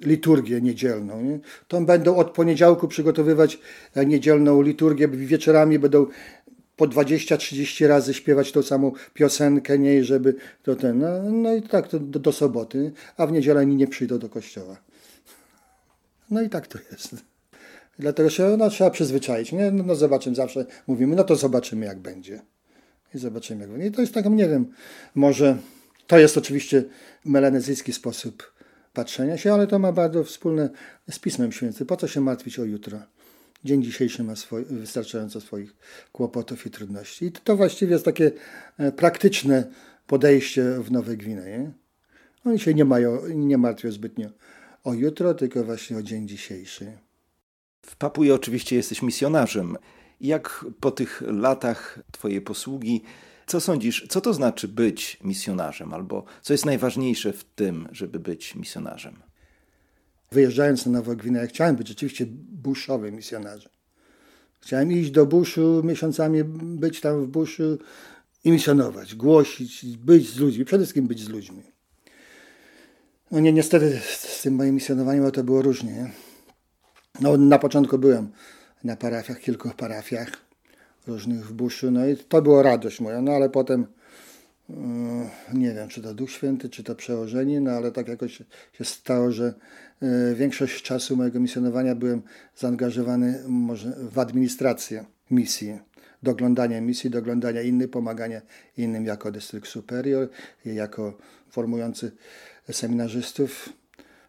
liturgię 0.00 0.60
niedzielną. 0.60 1.22
Nie? 1.22 1.38
To 1.68 1.80
będą 1.80 2.16
od 2.16 2.30
poniedziałku 2.30 2.88
przygotowywać 2.88 3.58
niedzielną 4.06 4.62
liturgię, 4.62 5.08
wieczorami 5.08 5.78
będą 5.78 6.06
po 6.76 6.88
20-30 6.88 7.86
razy 7.86 8.14
śpiewać 8.14 8.52
tą 8.52 8.62
samą 8.62 8.92
piosenkę, 9.14 9.78
nie, 9.78 10.04
żeby 10.04 10.34
to 10.62 10.76
ten, 10.76 10.98
no, 10.98 11.22
no 11.22 11.54
i 11.54 11.62
tak 11.62 11.88
to 11.88 11.98
do, 11.98 12.18
do, 12.18 12.32
soboty, 12.32 12.92
a 13.16 13.26
w 13.26 13.32
niedzielę 13.32 13.66
nie 13.66 13.86
przyjdą 13.86 14.18
do 14.18 14.28
kościoła. 14.28 14.76
No 16.30 16.42
i 16.42 16.48
tak 16.48 16.66
to 16.66 16.78
jest. 16.92 17.16
Dlatego 17.98 18.30
się 18.30 18.56
no, 18.58 18.70
trzeba 18.70 18.90
przyzwyczaić, 18.90 19.52
nie? 19.52 19.70
No, 19.70 19.84
no 19.86 19.94
zobaczymy, 19.94 20.36
zawsze 20.36 20.66
mówimy, 20.86 21.16
no 21.16 21.24
to 21.24 21.36
zobaczymy 21.36 21.86
jak 21.86 21.98
będzie. 21.98 22.42
I 23.14 23.18
zobaczymy 23.18 23.60
jak 23.60 23.70
będzie. 23.70 23.86
I 23.86 23.90
to 23.90 24.00
jest 24.00 24.14
tak, 24.14 24.30
nie 24.30 24.48
wiem, 24.48 24.66
może 25.14 25.56
to 26.06 26.18
jest 26.18 26.38
oczywiście 26.38 26.84
melanezyjski 27.24 27.92
sposób 27.92 28.52
patrzenia 28.92 29.36
się, 29.36 29.52
ale 29.54 29.66
to 29.66 29.78
ma 29.78 29.92
bardzo 29.92 30.24
wspólne 30.24 30.70
z 31.10 31.18
Pismem 31.18 31.52
Świętym. 31.52 31.86
Po 31.86 31.96
co 31.96 32.08
się 32.08 32.20
martwić 32.20 32.58
o 32.58 32.64
jutro? 32.64 32.98
dzień 33.64 33.82
dzisiejszy 33.82 34.24
ma 34.24 34.34
wystarczająco 34.70 35.40
swoich 35.40 35.74
kłopotów 36.12 36.66
i 36.66 36.70
trudności. 36.70 37.24
I 37.24 37.32
to 37.32 37.56
właściwie 37.56 37.92
jest 37.92 38.04
takie 38.04 38.30
e, 38.78 38.92
praktyczne 38.92 39.64
podejście 40.06 40.64
w 40.64 40.90
Nowej 40.90 41.16
Gwinei. 41.16 41.70
Oni 42.44 42.58
się 42.58 42.74
nie 42.74 42.84
mają, 42.84 43.28
nie 43.28 43.58
martwią 43.58 43.90
zbytnio 43.90 44.28
o 44.84 44.94
jutro, 44.94 45.34
tylko 45.34 45.64
właśnie 45.64 45.96
o 45.96 46.02
dzień 46.02 46.28
dzisiejszy. 46.28 46.92
W 47.86 47.96
Papui 47.96 48.32
oczywiście 48.32 48.76
jesteś 48.76 49.02
misjonarzem. 49.02 49.76
Jak 50.22 50.64
po 50.80 50.90
tych 50.90 51.22
latach 51.26 51.98
Twojej 52.10 52.40
posługi, 52.40 53.02
co 53.46 53.60
sądzisz, 53.60 54.06
co 54.08 54.20
to 54.20 54.34
znaczy 54.34 54.68
być 54.68 55.18
misjonarzem, 55.24 55.94
albo 55.94 56.24
co 56.42 56.54
jest 56.54 56.66
najważniejsze 56.66 57.32
w 57.32 57.44
tym, 57.44 57.88
żeby 57.92 58.20
być 58.20 58.54
misjonarzem? 58.54 59.16
wyjeżdżając 60.32 60.86
na 60.86 60.92
Nową 60.92 61.16
Gwineę, 61.16 61.46
chciałem 61.46 61.76
być 61.76 61.88
rzeczywiście 61.88 62.26
buszowym 62.52 63.14
misjonarzem. 63.14 63.72
Chciałem 64.60 64.92
iść 64.92 65.10
do 65.10 65.26
buszu, 65.26 65.82
miesiącami 65.84 66.44
być 66.44 67.00
tam 67.00 67.24
w 67.24 67.28
buszu 67.28 67.78
i 68.44 68.50
misjonować, 68.52 69.14
głosić, 69.14 69.86
być 69.96 70.28
z 70.28 70.38
ludźmi, 70.38 70.64
przede 70.64 70.84
wszystkim 70.84 71.06
być 71.06 71.24
z 71.24 71.28
ludźmi. 71.28 71.62
No 73.30 73.40
nie, 73.40 73.52
niestety 73.52 74.00
z 74.04 74.42
tym 74.42 74.54
moim 74.54 74.74
misjonowaniem 74.74 75.30
to 75.30 75.44
było 75.44 75.62
różnie. 75.62 76.10
No, 77.20 77.36
na 77.36 77.58
początku 77.58 77.98
byłem 77.98 78.32
na 78.84 78.96
parafiach, 78.96 79.40
kilku 79.40 79.70
parafiach 79.70 80.28
różnych 81.06 81.46
w 81.46 81.52
buszu, 81.52 81.90
no 81.90 82.06
i 82.06 82.16
to 82.16 82.42
było 82.42 82.62
radość 82.62 83.00
moja, 83.00 83.22
no 83.22 83.32
ale 83.32 83.50
potem 83.50 83.86
E, 84.70 85.30
nie 85.54 85.74
wiem, 85.74 85.88
czy 85.88 86.02
to 86.02 86.14
Duch 86.14 86.30
Święty, 86.30 86.68
czy 86.68 86.84
to 86.84 86.94
przełożenie, 86.94 87.60
no 87.60 87.70
ale 87.70 87.92
tak 87.92 88.08
jakoś 88.08 88.42
się 88.72 88.84
stało, 88.84 89.32
że 89.32 89.54
e, 90.02 90.34
większość 90.34 90.82
czasu 90.82 91.16
mojego 91.16 91.40
misjonowania 91.40 91.94
byłem 91.94 92.22
zaangażowany 92.56 93.42
może 93.48 93.96
w 94.10 94.18
administrację 94.18 95.04
misji, 95.30 95.78
doglądania 96.22 96.80
misji, 96.80 97.10
doglądania 97.10 97.62
innych, 97.62 97.90
pomagania 97.90 98.40
innym 98.76 99.04
jako 99.06 99.32
dystrykt 99.32 99.68
superior, 99.68 100.28
jako 100.64 101.18
formujący 101.50 102.12
seminarzystów, 102.70 103.68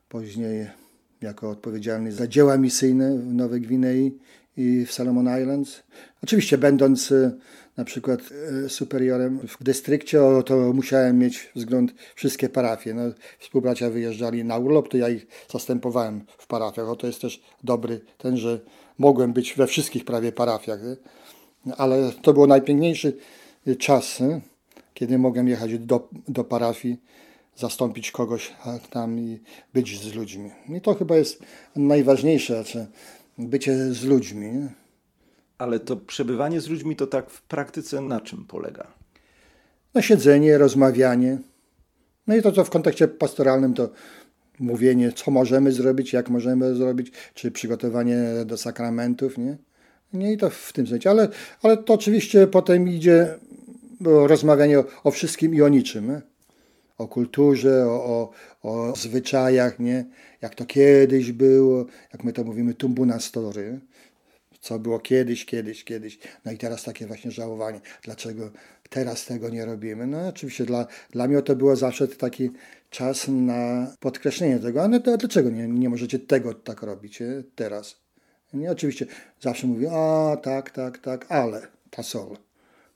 później 0.10 0.68
jako 1.22 1.50
odpowiedzialny 1.50 2.12
za 2.12 2.28
dzieła 2.28 2.58
misyjne 2.58 3.18
w 3.18 3.34
Nowej 3.34 3.62
Gwinei 3.62 4.20
i 4.58 4.86
w 4.86 4.92
Salomon 4.92 5.42
Islands. 5.42 5.84
Oczywiście 6.24 6.58
będąc 6.58 7.12
e, 7.12 7.32
na 7.78 7.86
przykład 7.86 8.20
e, 8.66 8.70
superiorem 8.70 9.40
w 9.48 9.64
dystrykcie, 9.64 10.20
to 10.46 10.74
musiałem 10.74 11.20
mieć 11.20 11.52
wzgląd 11.56 11.94
wszystkie 12.16 12.50
parafie. 12.50 12.94
No, 12.94 13.02
współbracia 13.40 13.90
wyjeżdżali 13.90 14.44
na 14.44 14.58
urlop, 14.58 14.90
to 14.90 14.98
ja 14.98 15.10
ich 15.10 15.28
zastępowałem 15.52 16.26
w 16.38 16.48
parafiach. 16.48 16.90
O, 16.90 16.96
to 16.96 17.08
jest 17.08 17.22
też 17.22 17.42
dobry 17.64 18.02
ten, 18.18 18.38
że 18.38 18.60
mogłem 18.98 19.34
być 19.34 19.54
we 19.54 19.68
wszystkich 19.68 20.06
prawie 20.06 20.32
parafiach. 20.32 20.80
Nie? 20.84 20.96
Ale 21.76 22.12
to 22.22 22.34
był 22.34 22.48
najpiękniejszy 22.48 23.18
czas, 23.80 24.20
kiedy 24.94 25.18
mogłem 25.18 25.48
jechać 25.48 25.80
do, 25.80 26.10
do 26.28 26.44
parafii, 26.44 26.98
zastąpić 27.56 28.12
kogoś 28.12 28.54
tam 28.90 29.20
i 29.20 29.40
być 29.74 30.00
z 30.00 30.14
ludźmi. 30.14 30.52
I 30.70 30.82
to 30.82 30.94
chyba 30.96 31.16
jest 31.16 31.40
najważniejsze, 31.76 32.64
bycie 33.38 33.94
z 33.94 34.04
ludźmi. 34.04 34.70
Ale 35.58 35.80
to 35.80 35.98
przebywanie 35.98 36.62
z 36.62 36.68
ludźmi 36.68 36.96
to 36.96 37.08
tak 37.08 37.30
w 37.30 37.42
praktyce 37.42 38.02
na 38.02 38.22
czym 38.22 38.46
polega? 38.46 38.88
Na 39.94 40.02
siedzenie, 40.02 40.58
rozmawianie. 40.58 41.38
No 42.28 42.36
i 42.36 42.42
to, 42.42 42.52
co 42.52 42.64
w 42.64 42.70
kontekście 42.70 43.08
pastoralnym, 43.08 43.74
to 43.74 43.90
mówienie, 44.60 45.12
co 45.12 45.32
możemy 45.32 45.72
zrobić, 45.72 46.14
jak 46.14 46.30
możemy 46.30 46.76
zrobić, 46.76 47.12
czy 47.34 47.52
przygotowanie 47.52 48.18
do 48.46 48.58
sakramentów, 48.58 49.38
nie? 49.38 49.58
Nie 50.14 50.34
i 50.34 50.38
to 50.38 50.50
w 50.50 50.74
tym 50.74 50.88
sensie, 50.88 51.10
ale, 51.10 51.28
ale 51.64 51.78
to 51.78 51.94
oczywiście 51.94 52.48
potem 52.48 52.88
idzie 52.88 53.40
rozmawianie 54.02 54.80
o, 54.80 54.86
o 55.04 55.12
wszystkim 55.12 55.56
i 55.56 55.62
o 55.62 55.70
niczym. 55.70 56.08
Nie? 56.08 56.22
O 56.98 57.08
kulturze, 57.08 57.86
o, 57.88 57.92
o, 57.92 58.32
o 58.64 58.96
zwyczajach, 58.96 59.80
nie? 59.80 60.06
Jak 60.44 60.56
to 60.56 60.66
kiedyś 60.66 61.32
było, 61.32 61.86
jak 62.14 62.24
my 62.24 62.34
to 62.34 62.44
mówimy, 62.44 62.74
tumbuna 62.74 63.20
story. 63.20 63.80
Co 64.60 64.80
było 64.80 65.00
kiedyś, 65.00 65.46
kiedyś, 65.46 65.84
kiedyś. 65.84 66.20
No 66.46 66.52
i 66.52 66.58
teraz 66.58 66.84
takie 66.84 67.08
właśnie 67.08 67.32
żałowanie, 67.32 67.82
dlaczego 68.04 68.52
teraz 68.90 69.26
tego 69.26 69.50
nie 69.50 69.66
robimy. 69.66 70.08
No 70.08 70.28
oczywiście 70.28 70.66
dla, 70.66 70.88
dla 71.12 71.28
mnie 71.28 71.42
to 71.42 71.56
było 71.56 71.76
zawsze 71.76 72.08
taki 72.08 72.50
czas 72.90 73.28
na 73.28 73.92
podkreślenie 74.00 74.60
tego, 74.60 74.84
ale 74.84 75.00
to, 75.00 75.18
dlaczego 75.18 75.50
nie, 75.50 75.68
nie 75.68 75.90
możecie 75.90 76.20
tego 76.20 76.54
tak 76.54 76.82
robić 76.82 77.20
nie? 77.20 77.44
teraz? 77.56 77.96
Nie, 78.54 78.72
oczywiście 78.72 79.06
zawsze 79.42 79.68
mówię, 79.68 79.92
a 79.92 80.38
tak, 80.38 80.72
tak, 80.72 80.98
tak, 80.98 81.26
ale 81.32 81.68
ta 81.90 82.04
sol. 82.04 82.38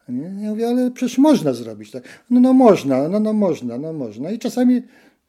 Nie? 0.10 0.44
Ja 0.44 0.50
mówię, 0.50 0.68
ale 0.68 0.92
przecież 0.92 1.18
można 1.18 1.54
zrobić 1.54 1.92
tak. 1.92 2.04
No, 2.30 2.39
no 2.39 2.54
można, 2.54 3.08
no, 3.08 3.20
no 3.20 3.34
można, 3.34 3.77
no 3.77 3.94
można. 3.94 4.32
I 4.32 4.39
czasami 4.39 4.82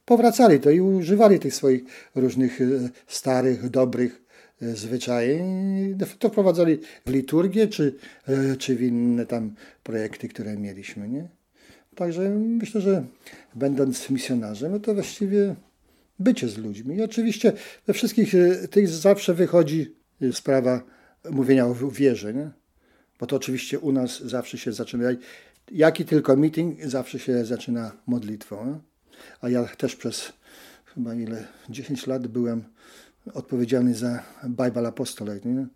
powracali 0.08 0.60
to 0.60 0.70
i 0.70 0.80
używali 0.80 1.38
tych 1.38 1.54
swoich 1.54 1.82
różnych 2.14 2.60
e, 2.60 2.64
starych, 3.06 3.70
dobrych 3.70 4.28
zwyczaje 4.60 5.44
to 6.18 6.28
wprowadzali 6.28 6.78
w 7.06 7.10
liturgię 7.10 7.68
czy, 7.68 7.94
e, 8.28 8.56
czy 8.56 8.76
w 8.76 8.82
inne 8.82 9.26
tam 9.26 9.54
projekty, 9.82 10.28
które 10.28 10.56
mieliśmy. 10.56 11.08
Nie? 11.08 11.28
Także 11.94 12.30
myślę, 12.30 12.80
że 12.80 13.04
będąc 13.54 14.10
misjonarzem, 14.10 14.72
no 14.72 14.80
to 14.80 14.94
właściwie 14.94 15.54
bycie 16.18 16.48
z 16.48 16.58
ludźmi. 16.58 16.96
I 16.96 17.02
oczywiście 17.02 17.52
we 17.86 17.92
wszystkich 17.92 18.34
e, 18.34 18.68
tych 18.68 18.88
zawsze 18.88 19.34
wychodzi 19.34 19.94
sprawa 20.32 20.82
mówienia 21.30 21.66
o 21.66 21.74
wierze. 21.74 22.34
Nie? 22.34 22.50
Bo 23.20 23.26
to 23.26 23.36
oczywiście 23.36 23.78
u 23.78 23.92
nas 23.92 24.20
zawsze 24.20 24.58
się 24.58 24.72
zaczyna, 24.72 25.04
jaki 25.72 26.04
tylko 26.04 26.36
meeting, 26.36 26.84
zawsze 26.84 27.18
się 27.18 27.44
zaczyna 27.44 27.92
modlitwą. 28.06 28.80
A 29.40 29.48
ja 29.48 29.64
też 29.64 29.96
przez 29.96 30.32
chyba 30.94 31.14
ile, 31.14 31.46
10 31.68 32.06
lat 32.06 32.26
byłem 32.26 32.64
odpowiedzialny 33.34 33.94
za 33.94 34.22
Bible 34.44 34.88
Apostolate. 34.88 35.48
Nie? 35.48 35.66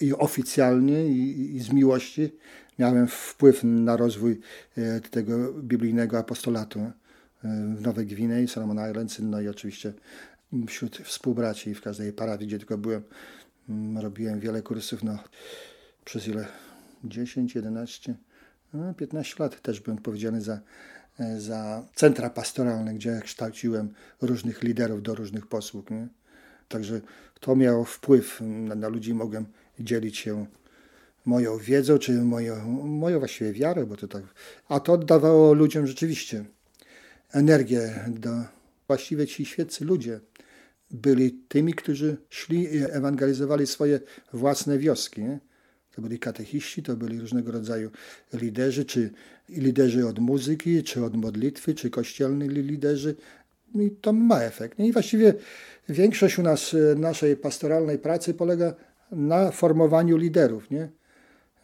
I 0.00 0.14
oficjalnie, 0.14 1.06
i, 1.06 1.56
i 1.56 1.60
z 1.60 1.72
miłości 1.72 2.32
miałem 2.78 3.06
wpływ 3.06 3.64
na 3.64 3.96
rozwój 3.96 4.40
e, 4.76 5.00
tego 5.00 5.52
biblijnego 5.52 6.18
apostolatu 6.18 6.80
e, 6.80 6.92
w 7.76 7.82
Nowej 7.82 8.06
Gwinei, 8.06 8.48
Solomon 8.48 8.90
Islands, 8.90 9.18
no 9.20 9.40
i 9.40 9.48
oczywiście 9.48 9.92
wśród 10.66 10.96
współbraci 10.96 11.74
w 11.74 11.80
każdej 11.80 12.12
parafii, 12.12 12.48
gdzie 12.48 12.58
tylko 12.58 12.78
byłem, 12.78 13.02
mm, 13.68 13.98
robiłem 13.98 14.40
wiele 14.40 14.62
kursów, 14.62 15.02
no 15.02 15.18
przez 16.04 16.28
ile? 16.28 16.46
10, 17.04 17.54
11, 17.54 18.14
no, 18.74 18.94
15 18.94 19.34
lat 19.38 19.62
też 19.62 19.80
byłem 19.80 19.98
odpowiedzialny 19.98 20.40
za, 20.40 20.60
za 21.38 21.86
centra 21.94 22.30
pastoralne, 22.30 22.94
gdzie 22.94 23.20
kształciłem 23.24 23.94
różnych 24.20 24.62
liderów 24.62 25.02
do 25.02 25.14
różnych 25.14 25.46
posług. 25.46 25.90
Nie? 25.90 26.08
Także 26.68 27.00
to 27.40 27.56
miało 27.56 27.84
wpływ 27.84 28.40
na, 28.40 28.74
na 28.74 28.88
ludzi, 28.88 29.14
mogłem 29.14 29.46
dzielić 29.80 30.18
się 30.18 30.46
moją 31.24 31.58
wiedzą, 31.58 31.98
czy 31.98 32.12
moją, 32.12 32.64
moją 32.84 33.18
właściwie 33.18 33.52
wiarę, 33.52 33.86
bo 33.86 33.96
to 33.96 34.08
tak. 34.08 34.22
A 34.68 34.80
to 34.80 34.98
dawało 34.98 35.52
ludziom 35.52 35.86
rzeczywiście 35.86 36.44
energię 37.32 38.04
do. 38.08 38.30
Właściwie 38.86 39.26
ci 39.26 39.44
świeccy 39.46 39.84
ludzie 39.84 40.20
byli 40.90 41.32
tymi, 41.48 41.74
którzy 41.74 42.16
szli 42.30 42.74
i 42.74 42.84
ewangelizowali 42.90 43.66
swoje 43.66 44.00
własne 44.32 44.78
wioski. 44.78 45.22
Nie? 45.22 45.38
To 45.92 46.02
byli 46.02 46.18
katechiści, 46.18 46.82
to 46.82 46.96
byli 46.96 47.20
różnego 47.20 47.52
rodzaju 47.52 47.90
liderzy, 48.32 48.84
czy 48.84 49.10
liderzy 49.48 50.06
od 50.06 50.18
muzyki, 50.18 50.82
czy 50.82 51.04
od 51.04 51.16
modlitwy, 51.16 51.74
czy 51.74 51.90
kościelni 51.90 52.48
liderzy. 52.48 53.14
I 53.74 53.90
to 53.90 54.12
ma 54.12 54.40
efekt. 54.40 54.78
Nie? 54.78 54.88
I 54.88 54.92
właściwie 54.92 55.34
większość 55.88 56.38
u 56.38 56.42
nas 56.42 56.74
e, 56.74 56.94
naszej 56.94 57.36
pastoralnej 57.36 57.98
pracy 57.98 58.34
polega 58.34 58.74
na 59.12 59.50
formowaniu 59.50 60.16
liderów. 60.16 60.70
Nie? 60.70 60.88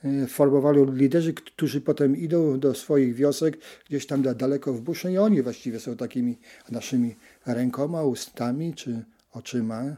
E, 0.04 0.26
formowali 0.26 0.80
liderzy, 0.92 1.34
którzy 1.34 1.80
potem 1.80 2.16
idą 2.16 2.60
do 2.60 2.74
swoich 2.74 3.14
wiosek, 3.14 3.58
gdzieś 3.88 4.06
tam 4.06 4.22
daleko 4.22 4.72
w 4.72 4.80
busze 4.80 5.12
i 5.12 5.18
oni 5.18 5.42
właściwie 5.42 5.80
są 5.80 5.96
takimi 5.96 6.38
naszymi 6.70 7.16
rękoma, 7.46 8.02
ustami 8.02 8.74
czy 8.74 9.04
oczyma, 9.32 9.96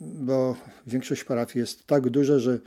bo 0.00 0.56
większość 0.86 1.24
parafii 1.24 1.60
jest 1.60 1.86
tak 1.86 2.10
duża, 2.10 2.38
że 2.38 2.58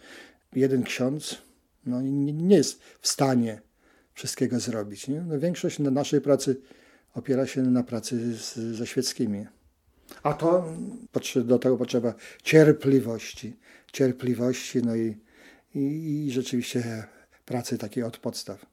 jeden 0.56 0.84
ksiądz 0.84 1.42
no, 1.86 2.02
nie 2.02 2.56
jest 2.56 2.82
w 3.02 3.08
stanie 3.08 3.62
wszystkiego 4.14 4.60
zrobić. 4.60 5.08
Nie? 5.08 5.22
No, 5.22 5.40
większość 5.40 5.80
naszej 5.80 6.22
pracy 6.22 6.62
opiera 7.14 7.48
się 7.48 7.62
na 7.62 7.84
pracy 7.84 8.36
z, 8.38 8.54
ze 8.56 8.88
świeckimi. 8.88 9.46
A 10.24 10.34
to 10.34 10.74
do 11.46 11.60
tego 11.60 11.78
potrzeba 11.78 12.14
cierpliwości. 12.44 13.54
Cierpliwości, 13.92 14.84
no 14.84 14.96
i, 14.96 15.18
i, 15.76 16.26
i 16.26 16.32
rzeczywiście 16.32 17.04
pracy 17.46 17.78
takiej 17.78 18.04
od 18.04 18.18
podstaw. 18.18 18.66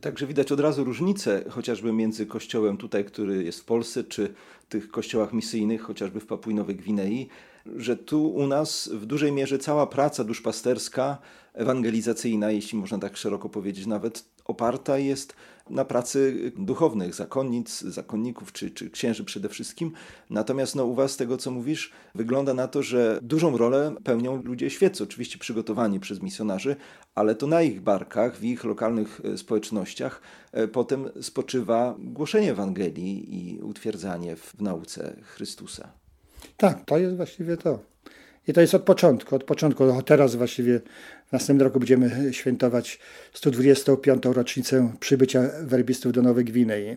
Także 0.00 0.26
widać 0.26 0.52
od 0.52 0.60
razu 0.60 0.84
różnicę 0.84 1.44
chociażby 1.48 1.92
między 1.92 2.26
kościołem 2.26 2.76
tutaj, 2.76 3.04
który 3.04 3.44
jest 3.44 3.60
w 3.60 3.64
Polsce, 3.64 4.04
czy 4.04 4.34
tych 4.68 4.90
kościołach 4.90 5.32
misyjnych, 5.32 5.82
chociażby 5.82 6.20
w 6.20 6.26
Papui 6.26 6.54
Nowej 6.54 6.76
Gwinei, 6.76 7.28
że 7.76 7.96
tu 7.96 8.30
u 8.30 8.46
nas 8.46 8.90
w 8.92 9.06
dużej 9.06 9.32
mierze 9.32 9.58
cała 9.58 9.86
praca 9.86 10.24
duszpasterska, 10.24 11.18
ewangelizacyjna, 11.54 12.50
jeśli 12.50 12.78
można 12.78 12.98
tak 12.98 13.16
szeroko 13.16 13.48
powiedzieć, 13.48 13.86
nawet 13.86 14.24
oparta 14.44 14.98
jest 14.98 15.34
na 15.70 15.84
pracy 15.84 16.52
duchownych, 16.58 17.14
zakonnic, 17.14 17.80
zakonników 17.80 18.52
czy, 18.52 18.70
czy 18.70 18.90
księży 18.90 19.24
przede 19.24 19.48
wszystkim. 19.48 19.92
Natomiast 20.30 20.76
no, 20.76 20.84
u 20.84 20.94
Was, 20.94 21.16
tego 21.16 21.36
co 21.36 21.50
mówisz, 21.50 21.92
wygląda 22.14 22.54
na 22.54 22.68
to, 22.68 22.82
że 22.82 23.18
dużą 23.22 23.56
rolę 23.56 23.94
pełnią 24.04 24.42
ludzie 24.42 24.70
świeccy, 24.70 25.04
oczywiście 25.04 25.38
przygotowani 25.38 26.00
przez 26.00 26.22
misjonarzy, 26.22 26.76
ale 27.14 27.34
to 27.34 27.46
na 27.46 27.62
ich 27.62 27.80
barkach, 27.80 28.36
w 28.36 28.44
ich 28.44 28.64
lokalnych 28.64 29.20
e, 29.24 29.38
społecznościach 29.38 30.20
e, 30.52 30.68
potem 30.68 31.08
spoczywa 31.20 31.94
głoszenie 31.98 32.50
Ewangelii 32.50 33.36
i 33.36 33.60
utwierdzanie 33.62 34.36
w 34.36 34.60
nauce 34.60 35.16
Chrystusa. 35.22 35.99
Tak, 36.60 36.84
to 36.84 36.98
jest 36.98 37.16
właściwie 37.16 37.56
to. 37.56 37.78
I 38.48 38.52
to 38.52 38.60
jest 38.60 38.74
od 38.74 38.82
początku, 38.82 39.36
od 39.36 39.44
początku. 39.44 40.02
Teraz 40.02 40.34
właściwie 40.34 40.80
w 41.28 41.32
następnym 41.32 41.66
roku 41.66 41.78
będziemy 41.78 42.34
świętować 42.34 42.98
125. 43.32 44.24
rocznicę 44.24 44.92
przybycia 45.00 45.50
werbistów 45.62 46.12
do 46.12 46.22
Nowej 46.22 46.44
Gwinei. 46.44 46.96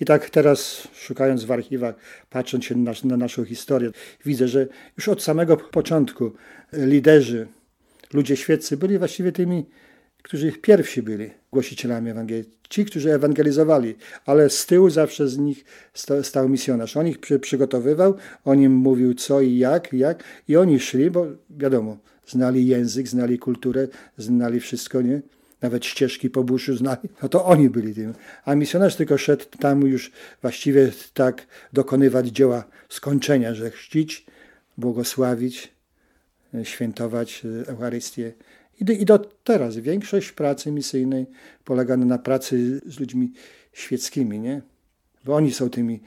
I 0.00 0.04
tak 0.04 0.30
teraz, 0.30 0.88
szukając 0.94 1.44
w 1.44 1.52
archiwach, 1.52 1.94
patrząc 2.30 2.64
się 2.64 2.74
na, 2.74 2.92
na 3.04 3.16
naszą 3.16 3.44
historię, 3.44 3.90
widzę, 4.24 4.48
że 4.48 4.66
już 4.96 5.08
od 5.08 5.22
samego 5.22 5.56
początku 5.56 6.32
liderzy, 6.72 7.46
ludzie 8.12 8.36
świeccy 8.36 8.76
byli 8.76 8.98
właściwie 8.98 9.32
tymi 9.32 9.64
którzy 10.22 10.52
pierwsi 10.52 11.02
byli 11.02 11.30
głosicielami 11.52 12.10
Ewangelii, 12.10 12.44
ci, 12.68 12.84
którzy 12.84 13.12
ewangelizowali, 13.12 13.94
ale 14.26 14.50
z 14.50 14.66
tyłu 14.66 14.90
zawsze 14.90 15.28
z 15.28 15.38
nich 15.38 15.64
stał 16.22 16.48
misjonarz. 16.48 16.96
On 16.96 17.06
ich 17.06 17.18
przy, 17.18 17.38
przygotowywał, 17.38 18.14
on 18.44 18.60
im 18.60 18.72
mówił 18.72 19.14
co 19.14 19.40
i 19.40 19.58
jak, 19.58 19.92
jak 19.92 20.24
i 20.48 20.56
oni 20.56 20.80
szli, 20.80 21.10
bo 21.10 21.26
wiadomo, 21.50 21.98
znali 22.26 22.66
język, 22.66 23.08
znali 23.08 23.38
kulturę, 23.38 23.88
znali 24.18 24.60
wszystko, 24.60 25.02
nie? 25.02 25.22
Nawet 25.62 25.86
ścieżki 25.86 26.30
po 26.30 26.44
buszu 26.44 26.76
znali, 26.76 27.08
no 27.22 27.28
to 27.28 27.44
oni 27.44 27.70
byli 27.70 27.94
tym. 27.94 28.14
A 28.44 28.54
misjonarz 28.54 28.96
tylko 28.96 29.18
szedł 29.18 29.44
tam 29.58 29.80
już 29.82 30.12
właściwie 30.42 30.92
tak 31.14 31.46
dokonywać 31.72 32.28
dzieła 32.28 32.64
skończenia, 32.88 33.54
że 33.54 33.70
chrzcić, 33.70 34.26
błogosławić, 34.78 35.72
świętować 36.62 37.42
Eucharystię 37.66 38.32
i 38.90 39.04
do, 39.04 39.18
teraz 39.18 39.76
większość 39.76 40.32
pracy 40.32 40.72
misyjnej 40.72 41.26
polega 41.64 41.96
na 41.96 42.18
pracy 42.18 42.80
z 42.86 43.00
ludźmi 43.00 43.32
świeckimi, 43.72 44.40
nie? 44.40 44.62
Bo 45.24 45.34
oni 45.34 45.52
są 45.52 45.70
tymi, 45.70 46.00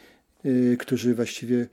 y, 0.45 0.77
którzy 0.79 1.15
właściwie 1.15 1.67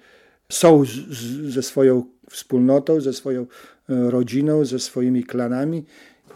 są 0.49 0.85
z, 0.85 0.88
z, 0.88 1.53
ze 1.53 1.62
swoją 1.62 2.05
wspólnotą, 2.31 3.01
ze 3.01 3.12
swoją 3.12 3.43
y, 3.43 3.47
rodziną, 3.88 4.65
ze 4.65 4.79
swoimi 4.79 5.25
klanami 5.25 5.85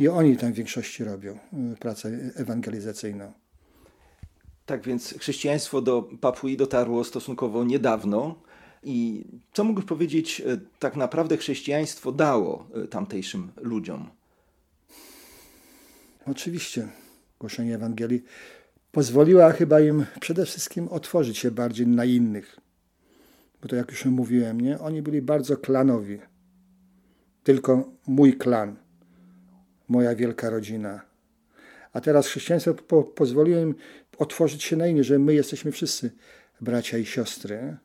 i 0.00 0.08
oni 0.08 0.36
tam 0.36 0.52
w 0.52 0.56
większości 0.56 1.04
robią 1.04 1.38
y, 1.72 1.76
pracę 1.76 2.08
ewangelizacyjną. 2.34 3.32
Tak 4.66 4.82
więc 4.82 5.14
chrześcijaństwo 5.18 5.82
do 5.82 6.08
Papui 6.20 6.56
dotarło 6.56 7.04
stosunkowo 7.04 7.64
niedawno. 7.64 8.34
I 8.82 9.24
co 9.52 9.64
mógłbyś 9.64 9.84
powiedzieć, 9.84 10.42
tak 10.78 10.96
naprawdę 10.96 11.36
chrześcijaństwo 11.36 12.12
dało 12.12 12.66
tamtejszym 12.90 13.52
ludziom? 13.56 14.10
Oczywiście, 16.30 16.88
głoszenie 17.40 17.74
Ewangelii 17.74 18.24
pozwoliła 18.92 19.52
chyba 19.52 19.80
im 19.80 20.06
przede 20.20 20.46
wszystkim 20.46 20.88
otworzyć 20.88 21.38
się 21.38 21.50
bardziej 21.50 21.86
na 21.86 22.04
innych. 22.04 22.56
Bo 23.62 23.68
to 23.68 23.76
jak 23.76 23.90
już 23.90 24.04
mówiłem, 24.04 24.60
nie? 24.60 24.78
oni 24.78 25.02
byli 25.02 25.22
bardzo 25.22 25.56
klanowi. 25.56 26.18
Tylko 27.42 27.92
mój 28.06 28.36
klan, 28.36 28.76
moja 29.88 30.14
wielka 30.14 30.50
rodzina. 30.50 31.00
A 31.92 32.00
teraz 32.00 32.26
chrześcijaństwo 32.26 32.74
po, 32.74 33.02
pozwoliło 33.02 33.60
im 33.60 33.74
otworzyć 34.18 34.64
się 34.64 34.76
na 34.76 34.86
innych, 34.86 35.04
że 35.04 35.18
my 35.18 35.34
jesteśmy 35.34 35.72
wszyscy 35.72 36.10
bracia 36.60 36.98
i 36.98 37.06
siostry. 37.06 37.76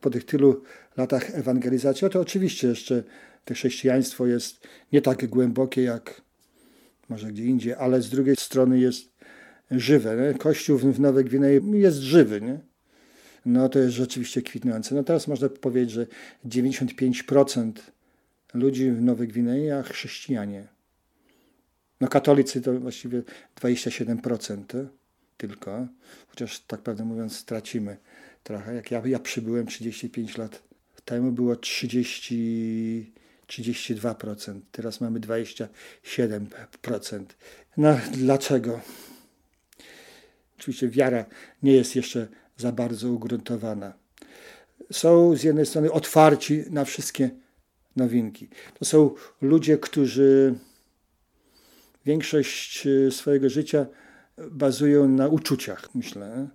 Po 0.00 0.10
tych 0.10 0.24
tylu 0.24 0.62
latach 0.96 1.34
ewangelizacji, 1.34 2.10
to 2.10 2.20
oczywiście 2.20 2.68
jeszcze 2.68 3.02
to 3.44 3.54
chrześcijaństwo 3.54 4.26
jest 4.26 4.68
nie 4.92 5.02
tak 5.02 5.26
głębokie 5.26 5.82
jak 5.82 6.29
może 7.10 7.28
gdzie 7.28 7.44
indziej, 7.44 7.74
ale 7.74 8.02
z 8.02 8.10
drugiej 8.10 8.36
strony 8.36 8.78
jest 8.78 9.10
żywe. 9.70 10.16
Nie? 10.16 10.38
Kościół 10.38 10.78
w 10.78 11.00
Nowej 11.00 11.24
Gwinei 11.24 11.60
jest 11.72 11.98
żywy. 11.98 12.40
Nie? 12.40 12.58
No 13.46 13.68
to 13.68 13.78
jest 13.78 13.94
rzeczywiście 13.94 14.42
kwitnące. 14.42 14.94
No 14.94 15.02
teraz 15.02 15.28
można 15.28 15.48
powiedzieć, 15.48 15.90
że 15.90 16.06
95% 16.46 17.72
ludzi 18.54 18.90
w 18.90 19.02
Nowej 19.02 19.28
Gwinei, 19.28 19.70
a 19.70 19.82
chrześcijanie. 19.82 20.68
No 22.00 22.08
katolicy 22.08 22.60
to 22.60 22.80
właściwie 22.80 23.22
27% 23.60 24.86
tylko, 25.36 25.86
chociaż 26.28 26.60
tak 26.60 26.80
prawdę 26.80 27.04
mówiąc 27.04 27.36
stracimy 27.36 27.96
trochę. 28.42 28.74
Jak 28.74 28.90
ja, 28.90 29.02
ja 29.04 29.18
przybyłem 29.18 29.66
35 29.66 30.38
lat 30.38 30.62
temu, 31.04 31.32
było 31.32 31.56
30 31.56 33.12
32%, 33.50 34.60
teraz 34.72 35.00
mamy 35.00 35.20
27%. 35.20 37.24
No 37.76 37.98
dlaczego? 38.12 38.80
Oczywiście 40.58 40.88
wiara 40.88 41.24
nie 41.62 41.72
jest 41.72 41.96
jeszcze 41.96 42.28
za 42.56 42.72
bardzo 42.72 43.08
ugruntowana. 43.08 43.92
Są 44.92 45.36
z 45.36 45.42
jednej 45.42 45.66
strony 45.66 45.92
otwarci 45.92 46.64
na 46.70 46.84
wszystkie 46.84 47.30
nowinki. 47.96 48.48
To 48.78 48.84
są 48.84 49.14
ludzie, 49.42 49.78
którzy 49.78 50.54
większość 52.06 52.88
swojego 53.10 53.50
życia 53.50 53.86
bazują 54.50 55.08
na 55.08 55.28
uczuciach, 55.28 55.94
myślę. 55.94 56.48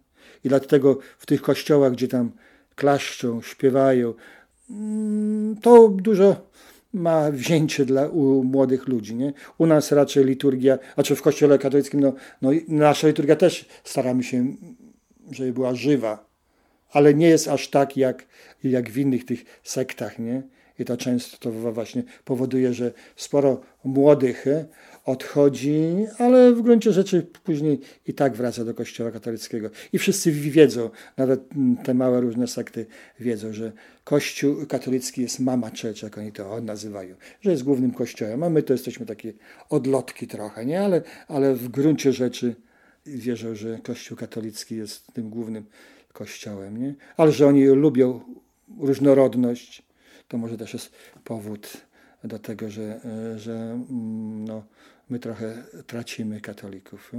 I 0.43 0.49
dlatego 0.49 0.99
w 1.17 1.25
tych 1.25 1.41
kościołach, 1.41 1.91
gdzie 1.91 2.07
tam 2.07 2.31
klaszczą, 2.75 3.41
śpiewają, 3.41 4.13
mm, 4.69 5.57
to 5.61 5.89
dużo 5.89 6.49
ma 6.95 7.31
wzięcie 7.31 7.85
dla 7.85 8.07
u 8.07 8.43
młodych 8.43 8.87
ludzi. 8.87 9.15
Nie? 9.15 9.33
U 9.57 9.65
nas 9.65 9.91
raczej 9.91 10.25
liturgia, 10.25 10.77
znaczy 10.93 11.15
w 11.15 11.21
kościele 11.21 11.59
katolickim, 11.59 11.99
no, 11.99 12.13
no 12.41 12.49
nasza 12.67 13.07
liturgia 13.07 13.35
też 13.35 13.65
staramy 13.83 14.23
się, 14.23 14.45
żeby 15.31 15.53
była 15.53 15.75
żywa, 15.75 16.25
ale 16.91 17.13
nie 17.13 17.27
jest 17.27 17.47
aż 17.47 17.67
tak 17.67 17.97
jak, 17.97 18.25
jak 18.63 18.89
w 18.89 18.97
innych 18.97 19.25
tych 19.25 19.45
sektach. 19.63 20.19
Nie? 20.19 20.41
I 20.79 20.85
to 20.85 20.97
często 20.97 21.37
to 21.37 21.51
właśnie 21.51 22.03
powoduje, 22.25 22.73
że 22.73 22.91
sporo 23.15 23.61
młodych 23.83 24.47
e, 24.47 24.65
odchodzi, 25.05 26.05
ale 26.17 26.53
w 26.53 26.61
gruncie 26.61 26.91
rzeczy 26.91 27.27
później 27.43 27.79
i 28.07 28.13
tak 28.13 28.35
wraca 28.35 28.65
do 28.65 28.73
Kościoła 28.73 29.11
katolickiego. 29.11 29.69
I 29.93 29.97
wszyscy 29.97 30.31
wiedzą, 30.31 30.89
nawet 31.17 31.49
te 31.83 31.93
małe 31.93 32.21
różne 32.21 32.47
sekty 32.47 32.85
wiedzą, 33.19 33.53
że 33.53 33.71
Kościół 34.03 34.65
katolicki 34.65 35.21
jest 35.21 35.39
mama 35.39 35.69
church, 35.69 36.03
jak 36.03 36.17
oni 36.17 36.31
to 36.31 36.61
nazywają, 36.61 37.15
że 37.41 37.51
jest 37.51 37.63
głównym 37.63 37.91
kościołem, 37.91 38.43
a 38.43 38.49
my 38.49 38.63
to 38.63 38.73
jesteśmy 38.73 39.05
takie 39.05 39.33
odlotki 39.69 40.27
trochę, 40.27 40.65
nie? 40.65 40.81
Ale, 40.81 41.01
ale 41.27 41.55
w 41.55 41.67
gruncie 41.67 42.13
rzeczy 42.13 42.55
wierzą, 43.05 43.55
że 43.55 43.79
Kościół 43.83 44.17
katolicki 44.17 44.75
jest 44.75 45.13
tym 45.13 45.29
głównym 45.29 45.65
kościołem, 46.13 46.77
nie? 46.77 46.95
Ale 47.17 47.31
że 47.31 47.47
oni 47.47 47.65
lubią 47.65 48.19
różnorodność, 48.79 49.83
to 50.27 50.37
może 50.37 50.57
też 50.57 50.73
jest 50.73 50.91
powód 51.23 51.77
do 52.23 52.39
tego, 52.39 52.69
że, 52.69 52.99
że 53.35 53.53
mm, 53.53 54.45
no, 54.45 54.63
my 55.09 55.19
trochę 55.19 55.63
tracimy 55.87 56.41
katolików. 56.41 57.11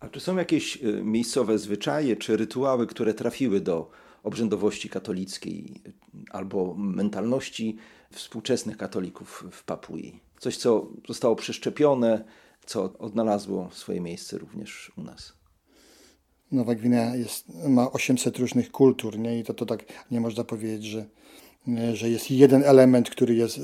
A 0.00 0.08
czy 0.08 0.20
są 0.20 0.36
jakieś 0.36 0.76
y, 0.76 1.02
miejscowe 1.02 1.58
zwyczaje 1.58 2.16
czy 2.16 2.36
rytuały, 2.36 2.86
które 2.86 3.14
trafiły 3.14 3.60
do 3.60 3.90
obrzędowości 4.22 4.88
katolickiej 4.88 5.82
albo 6.30 6.74
mentalności 6.74 7.76
współczesnych 8.10 8.76
katolików 8.76 9.44
w 9.50 9.64
Papui? 9.64 10.20
Coś, 10.38 10.56
co 10.56 10.90
zostało 11.08 11.36
przeszczepione, 11.36 12.24
co 12.66 12.98
odnalazło 12.98 13.68
swoje 13.72 14.00
miejsce 14.00 14.38
również 14.38 14.92
u 14.96 15.02
nas. 15.02 15.32
Nowa 16.52 16.74
Gwinea 16.74 17.16
jest, 17.16 17.48
ma 17.68 17.92
800 17.92 18.38
różnych 18.38 18.70
kultur 18.70 19.18
nie? 19.18 19.38
i 19.40 19.44
to, 19.44 19.54
to 19.54 19.66
tak 19.66 19.84
nie 20.10 20.20
można 20.20 20.44
powiedzieć, 20.44 20.84
że, 20.84 21.06
że 21.92 22.10
jest 22.10 22.30
jeden 22.30 22.64
element, 22.64 23.10
który 23.10 23.34
jest 23.34 23.60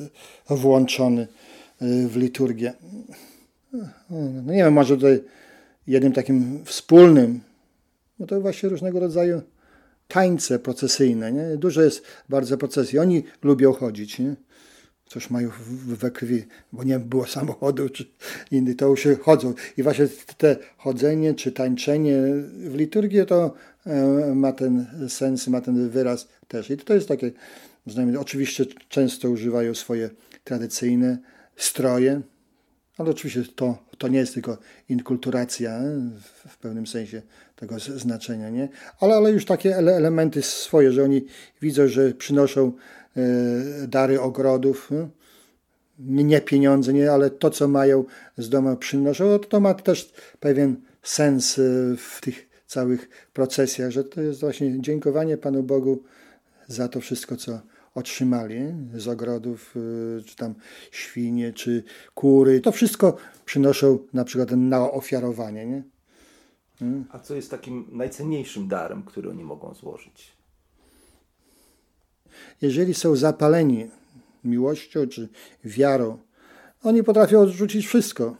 włączony 0.50 1.22
y, 1.22 1.28
w 1.80 2.16
liturgię. 2.16 2.72
No 4.10 4.52
nie 4.52 4.64
wiem, 4.64 4.72
może 4.72 4.94
tutaj 4.94 5.20
jednym 5.86 6.12
takim 6.12 6.64
wspólnym, 6.64 7.40
no 8.18 8.26
to 8.26 8.40
właśnie 8.40 8.68
różnego 8.68 9.00
rodzaju 9.00 9.42
tańce 10.08 10.58
procesyjne. 10.58 11.32
Nie? 11.32 11.56
Dużo 11.56 11.82
jest 11.82 12.02
bardzo 12.28 12.58
procesji. 12.58 12.98
Oni 12.98 13.24
lubią 13.42 13.72
chodzić. 13.72 14.18
Nie? 14.18 14.36
Coś 15.06 15.30
mają 15.30 15.50
we 15.86 16.10
krwi, 16.10 16.44
bo 16.72 16.84
nie 16.84 16.98
było 16.98 17.26
samochodu 17.26 17.88
czy 17.88 18.04
inny, 18.50 18.74
to 18.74 18.88
już 18.88 19.08
chodzą. 19.22 19.54
I 19.76 19.82
właśnie 19.82 20.08
te 20.38 20.56
chodzenie 20.76 21.34
czy 21.34 21.52
tańczenie 21.52 22.22
w 22.68 22.74
liturgii 22.74 23.26
to 23.26 23.54
e, 23.86 24.34
ma 24.34 24.52
ten 24.52 24.86
sens, 25.08 25.48
ma 25.48 25.60
ten 25.60 25.88
wyraz 25.90 26.28
też. 26.48 26.70
I 26.70 26.76
to 26.76 26.94
jest 26.94 27.08
takie, 27.08 27.30
oczywiście 28.20 28.66
często 28.88 29.30
używają 29.30 29.74
swoje 29.74 30.10
tradycyjne 30.44 31.18
stroje, 31.56 32.22
ale 32.98 33.10
oczywiście 33.10 33.52
to, 33.56 33.78
to 33.98 34.08
nie 34.08 34.18
jest 34.18 34.34
tylko 34.34 34.58
inkulturacja 34.88 35.70
e, 35.70 36.10
w, 36.48 36.58
pewnym 36.58 36.86
sensie 36.86 37.22
tego 37.56 37.78
znaczenia, 37.78 38.50
nie? 38.50 38.68
Ale, 39.00 39.14
ale 39.14 39.32
już 39.32 39.44
takie 39.44 39.76
ele 39.76 39.96
elementy 39.96 40.42
swoje, 40.42 40.92
że 40.92 41.04
oni 41.04 41.26
widzą, 41.62 41.88
że 41.88 42.12
przynoszą 42.14 42.72
y, 43.16 43.88
dary 43.88 44.20
ogrodów, 44.20 44.92
y? 44.92 45.08
nie, 45.98 46.40
pieniądze, 46.40 46.92
nie, 46.92 47.12
ale 47.12 47.30
to, 47.30 47.50
co 47.50 47.68
mają 47.68 48.04
z 48.38 48.48
domu 48.48 48.76
przynoszą, 48.76 49.24
to, 49.24 49.38
to 49.38 49.60
ma 49.60 49.74
też 49.74 50.12
pewien 50.40 50.76
sens 51.02 51.60
w 51.96 52.18
tych 52.20 52.48
całych 52.66 53.08
procesjach, 53.32 53.90
że 53.90 54.04
to 54.04 54.20
jest 54.20 54.40
właśnie 54.40 54.80
dziękowanie 54.80 55.36
Panu 55.36 55.62
Bogu 55.62 56.02
za 56.68 56.88
to 56.88 57.00
wszystko, 57.00 57.36
co 57.36 57.60
otrzymali 57.94 58.56
z 58.94 59.08
ogrodów, 59.08 59.74
czy 60.26 60.36
tam 60.36 60.54
świnie, 60.90 61.52
czy 61.52 61.82
kury. 62.14 62.60
To 62.60 62.72
wszystko 62.72 63.16
przynoszą 63.44 63.98
na 64.12 64.24
przykład 64.24 64.50
na 64.50 64.90
ofiarowanie. 64.90 65.66
Nie? 65.66 65.82
Hmm. 66.78 67.04
A 67.10 67.18
co 67.18 67.34
jest 67.34 67.50
takim 67.50 67.86
najcenniejszym 67.92 68.68
darem, 68.68 69.02
który 69.02 69.30
oni 69.30 69.44
mogą 69.44 69.74
złożyć? 69.74 70.32
Jeżeli 72.62 72.94
są 72.94 73.16
zapaleni 73.16 73.90
miłością 74.44 75.06
czy 75.06 75.28
wiarą, 75.64 76.18
oni 76.82 77.02
potrafią 77.02 77.40
odrzucić 77.40 77.86
wszystko. 77.86 78.36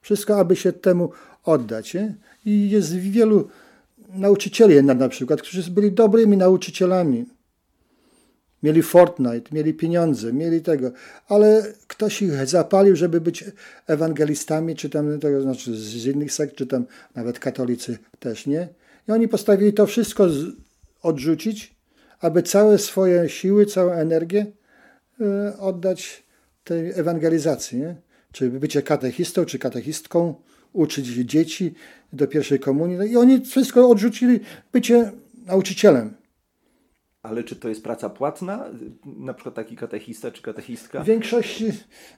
Wszystko, 0.00 0.36
aby 0.36 0.56
się 0.56 0.72
temu 0.72 1.10
oddać. 1.44 1.94
Nie? 1.94 2.14
I 2.44 2.70
jest 2.70 2.96
wielu 2.96 3.48
nauczycieli 4.08 4.82
na 4.84 5.08
przykład, 5.08 5.42
którzy 5.42 5.70
byli 5.70 5.92
dobrymi 5.92 6.36
nauczycielami 6.36 7.24
Mieli 8.62 8.82
Fortnite, 8.82 9.54
mieli 9.54 9.74
pieniądze, 9.74 10.32
mieli 10.32 10.60
tego, 10.60 10.90
ale 11.28 11.72
ktoś 11.86 12.22
ich 12.22 12.46
zapalił, 12.46 12.96
żeby 12.96 13.20
być 13.20 13.44
ewangelistami, 13.86 14.76
czy 14.76 14.90
tam, 14.90 15.20
to 15.20 15.40
znaczy 15.42 15.76
z 15.76 16.06
innych 16.06 16.32
sekt, 16.32 16.54
czy 16.54 16.66
tam 16.66 16.86
nawet 17.14 17.38
katolicy 17.38 17.98
też, 18.18 18.46
nie? 18.46 18.68
I 19.08 19.12
oni 19.12 19.28
postawili 19.28 19.72
to 19.72 19.86
wszystko 19.86 20.28
odrzucić, 21.02 21.74
aby 22.20 22.42
całe 22.42 22.78
swoje 22.78 23.28
siły, 23.28 23.66
całą 23.66 23.92
energię 23.92 24.46
y, 25.20 25.58
oddać 25.58 26.22
tej 26.64 26.90
ewangelizacji, 26.90 27.78
nie? 27.78 27.96
Czy 28.32 28.50
bycie 28.50 28.82
katechistą, 28.82 29.44
czy 29.44 29.58
katechistką, 29.58 30.34
uczyć 30.72 31.06
dzieci 31.06 31.74
do 32.12 32.26
pierwszej 32.26 32.60
komunii. 32.60 33.10
I 33.10 33.16
oni 33.16 33.44
wszystko 33.44 33.90
odrzucili 33.90 34.40
bycie 34.72 35.12
nauczycielem. 35.46 36.14
Ale 37.28 37.44
czy 37.44 37.56
to 37.56 37.68
jest 37.68 37.82
praca 37.82 38.10
płatna? 38.10 38.64
Na 39.04 39.34
przykład 39.34 39.54
taki 39.54 39.76
katechista 39.76 40.30
czy 40.30 40.42
katechistka? 40.42 41.02
W 41.02 41.06
większości 41.06 41.72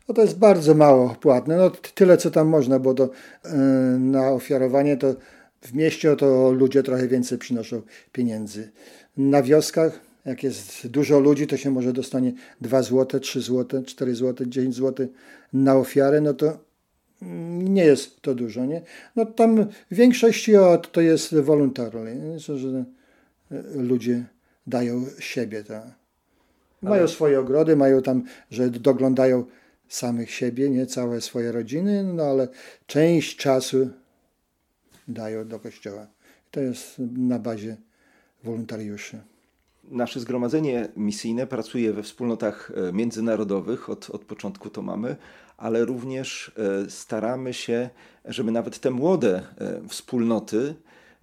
no 0.08 0.14
to 0.14 0.22
jest 0.22 0.38
bardzo 0.38 0.74
mało 0.74 1.16
płatne. 1.20 1.56
No, 1.56 1.70
tyle, 1.94 2.16
co 2.16 2.30
tam 2.30 2.48
można, 2.48 2.78
bo 2.78 2.94
to 2.94 3.10
yy, 3.44 3.50
na 3.98 4.30
ofiarowanie 4.30 4.96
to 4.96 5.14
w 5.60 5.74
mieście 5.74 6.16
to 6.16 6.52
ludzie 6.52 6.82
trochę 6.82 7.08
więcej 7.08 7.38
przynoszą 7.38 7.82
pieniędzy. 8.12 8.70
Na 9.16 9.42
wioskach, 9.42 10.00
jak 10.24 10.42
jest 10.42 10.86
dużo 10.86 11.20
ludzi, 11.20 11.46
to 11.46 11.56
się 11.56 11.70
może 11.70 11.92
dostanie 11.92 12.32
2 12.60 12.82
zł, 12.82 13.20
3 13.20 13.40
zł, 13.40 13.82
4 13.86 14.14
zł, 14.14 14.46
10 14.46 14.74
zł 14.74 15.08
na 15.52 15.76
ofiarę, 15.76 16.20
no 16.20 16.34
to 16.34 16.58
nie 17.58 17.84
jest 17.84 18.20
to 18.20 18.34
dużo. 18.34 18.66
Nie? 18.66 18.82
No 19.16 19.26
tam 19.26 19.66
w 19.90 19.94
większości 19.94 20.52
to 20.92 21.00
jest 21.00 21.34
voluntarily, 21.34 22.38
że 22.38 22.84
ludzie 23.74 24.24
dają 24.70 25.06
siebie. 25.18 25.64
Tak. 25.64 25.84
Mają 26.82 27.02
Ale... 27.02 27.08
swoje 27.08 27.40
ogrody, 27.40 27.76
mają 27.76 28.02
tam, 28.02 28.22
że 28.50 28.70
doglądają 28.70 29.44
samych 29.88 30.30
siebie, 30.30 30.70
nie 30.70 30.86
całe 30.86 31.20
swoje 31.20 31.52
rodziny, 31.52 32.04
no 32.04 32.22
ale 32.22 32.48
część 32.86 33.36
czasu 33.36 33.90
dają 35.08 35.48
do 35.48 35.60
kościoła. 35.60 36.06
To 36.50 36.60
jest 36.60 36.98
na 37.16 37.38
bazie 37.38 37.76
wolontariuszy. 38.44 39.20
Nasze 39.90 40.20
zgromadzenie 40.20 40.88
misyjne 40.96 41.46
pracuje 41.46 41.92
we 41.92 42.02
wspólnotach 42.02 42.72
e, 42.88 42.92
międzynarodowych, 42.92 43.90
od, 43.90 44.10
od 44.10 44.24
początku 44.24 44.70
to 44.70 44.82
mamy, 44.82 45.16
ale 45.56 45.84
również 45.84 46.52
e, 46.86 46.90
staramy 46.90 47.54
się, 47.54 47.90
żeby 48.24 48.50
nawet 48.50 48.78
te 48.78 48.90
młode 48.90 49.42
e, 49.58 49.80
wspólnoty 49.88 50.74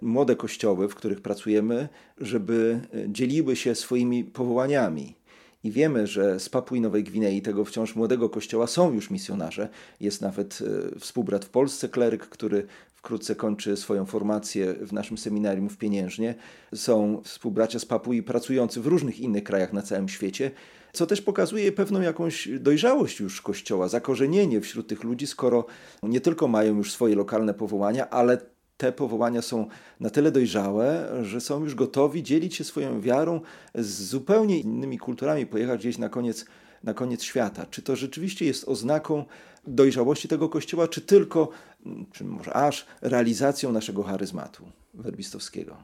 młode 0.02 0.36
kościoły, 0.36 0.90
w 0.90 0.96
których 0.96 1.22
pracujemy, 1.22 1.90
żeby 2.18 2.80
e, 2.94 3.10
dzieliły 3.10 3.56
się 3.56 3.76
swoimi 3.76 4.24
powołaniami. 4.24 5.16
I 5.64 5.72
wiemy, 5.72 6.08
że 6.08 6.40
z 6.40 6.50
Papui 6.50 6.82
Nowej 6.82 7.04
Gwinei, 7.04 7.42
tego 7.42 7.66
wciąż 7.66 7.96
młodego 7.96 8.30
kościoła, 8.30 8.68
są 8.68 8.94
już 8.94 9.10
misjonarze. 9.10 9.70
Jest 10.00 10.22
nawet 10.22 10.60
e, 10.96 11.00
współbrat 11.00 11.46
w 11.46 11.50
Polsce, 11.50 11.90
kleryk, 11.90 12.30
który 12.30 12.68
wkrótce 12.94 13.36
kończy 13.36 13.78
swoją 13.78 14.06
formację 14.06 14.74
w 14.74 14.94
naszym 14.94 15.18
seminarium 15.18 15.70
w 15.70 15.78
Pieniężnie. 15.78 16.36
Są 16.76 17.22
współbracia 17.24 17.80
z 17.80 17.86
Papui 17.86 18.24
pracujący 18.24 18.82
w 18.82 18.88
różnych 18.88 19.20
innych 19.20 19.44
krajach 19.44 19.74
na 19.74 19.82
całym 19.82 20.10
świecie, 20.10 20.52
co 20.94 21.08
też 21.08 21.22
pokazuje 21.22 21.72
pewną 21.72 22.02
jakąś 22.02 22.48
dojrzałość 22.60 23.20
już 23.20 23.42
Kościoła, 23.42 23.88
zakorzenienie 23.88 24.62
wśród 24.62 24.88
tych 24.88 25.04
ludzi, 25.04 25.28
skoro 25.28 25.66
nie 26.04 26.22
tylko 26.22 26.48
mają 26.48 26.76
już 26.76 26.92
swoje 26.92 27.16
lokalne 27.16 27.54
powołania, 27.54 28.10
ale 28.10 28.38
te 28.78 28.92
powołania 28.92 29.42
są 29.42 29.68
na 30.00 30.10
tyle 30.10 30.32
dojrzałe, 30.32 31.10
że 31.22 31.42
są 31.42 31.64
już 31.64 31.76
gotowi 31.76 32.24
dzielić 32.24 32.56
się 32.56 32.64
swoją 32.64 33.02
wiarą 33.02 33.42
z 33.76 34.04
zupełnie 34.04 34.60
innymi 34.60 34.98
kulturami, 34.98 35.46
pojechać 35.46 35.80
gdzieś 35.80 35.98
na 35.98 36.10
koniec 36.10 36.46
na 36.84 36.94
koniec 36.94 37.24
świata. 37.24 37.66
Czy 37.66 37.82
to 37.82 37.96
rzeczywiście 37.96 38.46
jest 38.46 38.68
oznaką 38.68 39.26
dojrzałości 39.68 40.28
tego 40.28 40.50
kościoła, 40.50 40.88
czy 40.88 41.02
tylko, 41.02 41.50
czy 42.12 42.24
może 42.24 42.54
aż 42.54 42.86
realizacją 43.02 43.72
naszego 43.72 44.04
charyzmatu 44.04 44.72
werbistowskiego? 44.94 45.78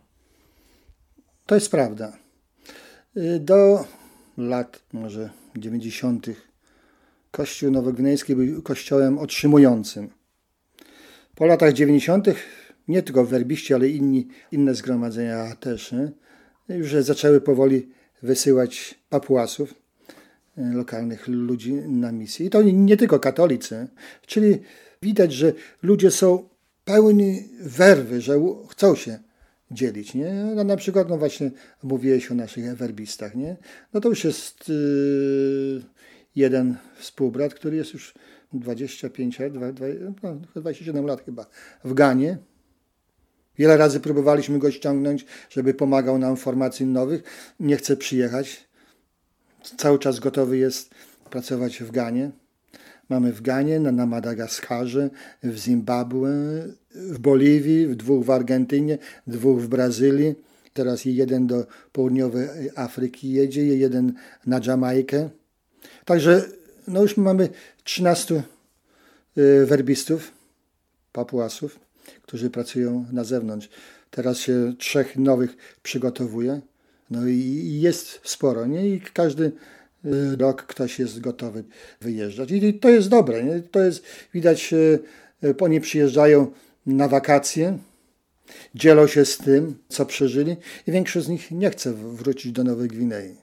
To 1.45 1.55
jest 1.55 1.71
prawda. 1.71 2.17
Do 3.39 3.85
lat 4.37 4.83
może 4.93 5.29
90. 5.57 6.27
Kościół 7.31 7.71
Nowogwinejski 7.71 8.35
był 8.35 8.61
kościołem 8.61 9.19
otrzymującym. 9.19 10.09
Po 11.35 11.45
latach 11.45 11.73
90. 11.73 12.27
nie 12.87 13.03
tylko 13.03 13.25
werbiści, 13.25 13.73
ale 13.73 13.89
inni, 13.89 14.27
inne 14.51 14.75
zgromadzenia 14.75 15.55
też 15.55 15.95
już 16.69 16.93
zaczęły 16.93 17.41
powoli 17.41 17.89
wysyłać 18.21 18.99
papuasów, 19.09 19.73
e, 20.57 20.73
lokalnych 20.73 21.27
ludzi 21.27 21.73
na 21.73 22.11
misję. 22.11 22.45
I 22.45 22.49
to 22.49 22.61
nie 22.61 22.97
tylko 22.97 23.19
katolicy, 23.19 23.87
czyli 24.25 24.59
widać, 25.01 25.33
że 25.33 25.53
ludzie 25.83 26.11
są 26.11 26.49
pełni 26.85 27.49
werwy, 27.59 28.21
że 28.21 28.39
chcą 28.69 28.95
się 28.95 29.19
dzielić. 29.71 30.13
Nie? 30.13 30.33
No, 30.55 30.63
na 30.63 30.77
przykład, 30.77 31.09
no 31.09 31.17
właśnie 31.17 31.51
mówiłeś 31.83 32.31
o 32.31 32.35
naszych 32.35 32.75
werbistach. 32.75 33.35
Nie? 33.35 33.57
No 33.93 34.01
to 34.01 34.09
już 34.09 34.23
jest 34.23 34.69
yy, 34.69 35.81
jeden 36.35 36.77
współbrat, 36.95 37.53
który 37.53 37.77
jest 37.77 37.93
już 37.93 38.13
25 38.53 39.39
lat, 39.39 39.73
27 40.53 41.01
no, 41.01 41.07
lat 41.07 41.25
chyba 41.25 41.45
w 41.83 41.93
Ganie. 41.93 42.37
Wiele 43.57 43.77
razy 43.77 43.99
próbowaliśmy 43.99 44.59
go 44.59 44.71
ściągnąć, 44.71 45.25
żeby 45.49 45.73
pomagał 45.73 46.17
nam 46.17 46.37
w 46.37 46.39
formacji 46.39 46.85
nowych. 46.85 47.23
Nie 47.59 47.77
chce 47.77 47.97
przyjechać. 47.97 48.67
Cały 49.77 49.99
czas 49.99 50.19
gotowy 50.19 50.57
jest 50.57 50.89
pracować 51.29 51.83
w 51.83 51.91
Ganie. 51.91 52.31
Mamy 53.09 53.33
w 53.33 53.41
Ganie, 53.41 53.79
na, 53.79 54.05
Madagaskarze, 54.05 55.09
w 55.43 55.57
Zimbabwe, 55.57 56.29
w 56.95 57.19
Boliwii, 57.19 57.87
w 57.87 57.95
dwóch 57.95 58.25
w 58.25 58.31
Argentynie, 58.31 58.97
dwóch 59.27 59.61
w 59.61 59.67
Brazylii. 59.67 60.35
Teraz 60.73 61.05
jeden 61.05 61.47
do 61.47 61.65
południowej 61.91 62.47
Afryki 62.75 63.31
jedzie, 63.31 63.65
jeden 63.77 64.13
na 64.45 64.59
Jamajkę. 64.67 65.29
Także 66.05 66.45
no 66.87 67.01
już 67.01 67.17
mamy 67.17 67.49
13 67.83 68.43
y, 69.37 69.65
werbistów, 69.65 70.31
papuasów, 71.11 71.79
którzy 72.21 72.49
pracują 72.49 73.05
na 73.11 73.23
zewnątrz. 73.23 73.69
Teraz 74.11 74.37
się 74.37 74.73
trzech 74.77 75.17
nowych 75.17 75.57
przygotowuje. 75.83 76.61
No 77.09 77.27
i 77.27 77.79
jest 77.81 78.19
sporo, 78.23 78.65
nie? 78.65 78.87
I 78.87 79.01
każdy 79.13 79.51
y, 80.05 80.35
rok 80.35 80.63
ktoś 80.63 80.99
jest 80.99 81.19
gotowy 81.19 81.63
wyjeżdżać. 82.01 82.51
I 82.51 82.73
to 82.73 82.89
jest 82.89 83.09
dobre, 83.09 83.43
nie? 83.43 83.61
To 83.61 83.79
jest, 83.79 84.03
widać, 84.33 84.73
y, 84.73 84.99
oni 85.59 85.81
przyjeżdżają 85.81 86.51
na 86.85 87.07
wakacje, 87.07 87.77
dzielą 88.75 89.07
się 89.07 89.25
z 89.25 89.37
tym, 89.37 89.77
co 89.89 90.05
przeżyli 90.05 90.55
i 90.87 90.91
większość 90.91 91.25
z 91.25 91.29
nich 91.29 91.51
nie 91.51 91.69
chce 91.69 91.93
wrócić 91.93 92.51
do 92.51 92.63
Nowej 92.63 92.87
Gwinei 92.87 93.42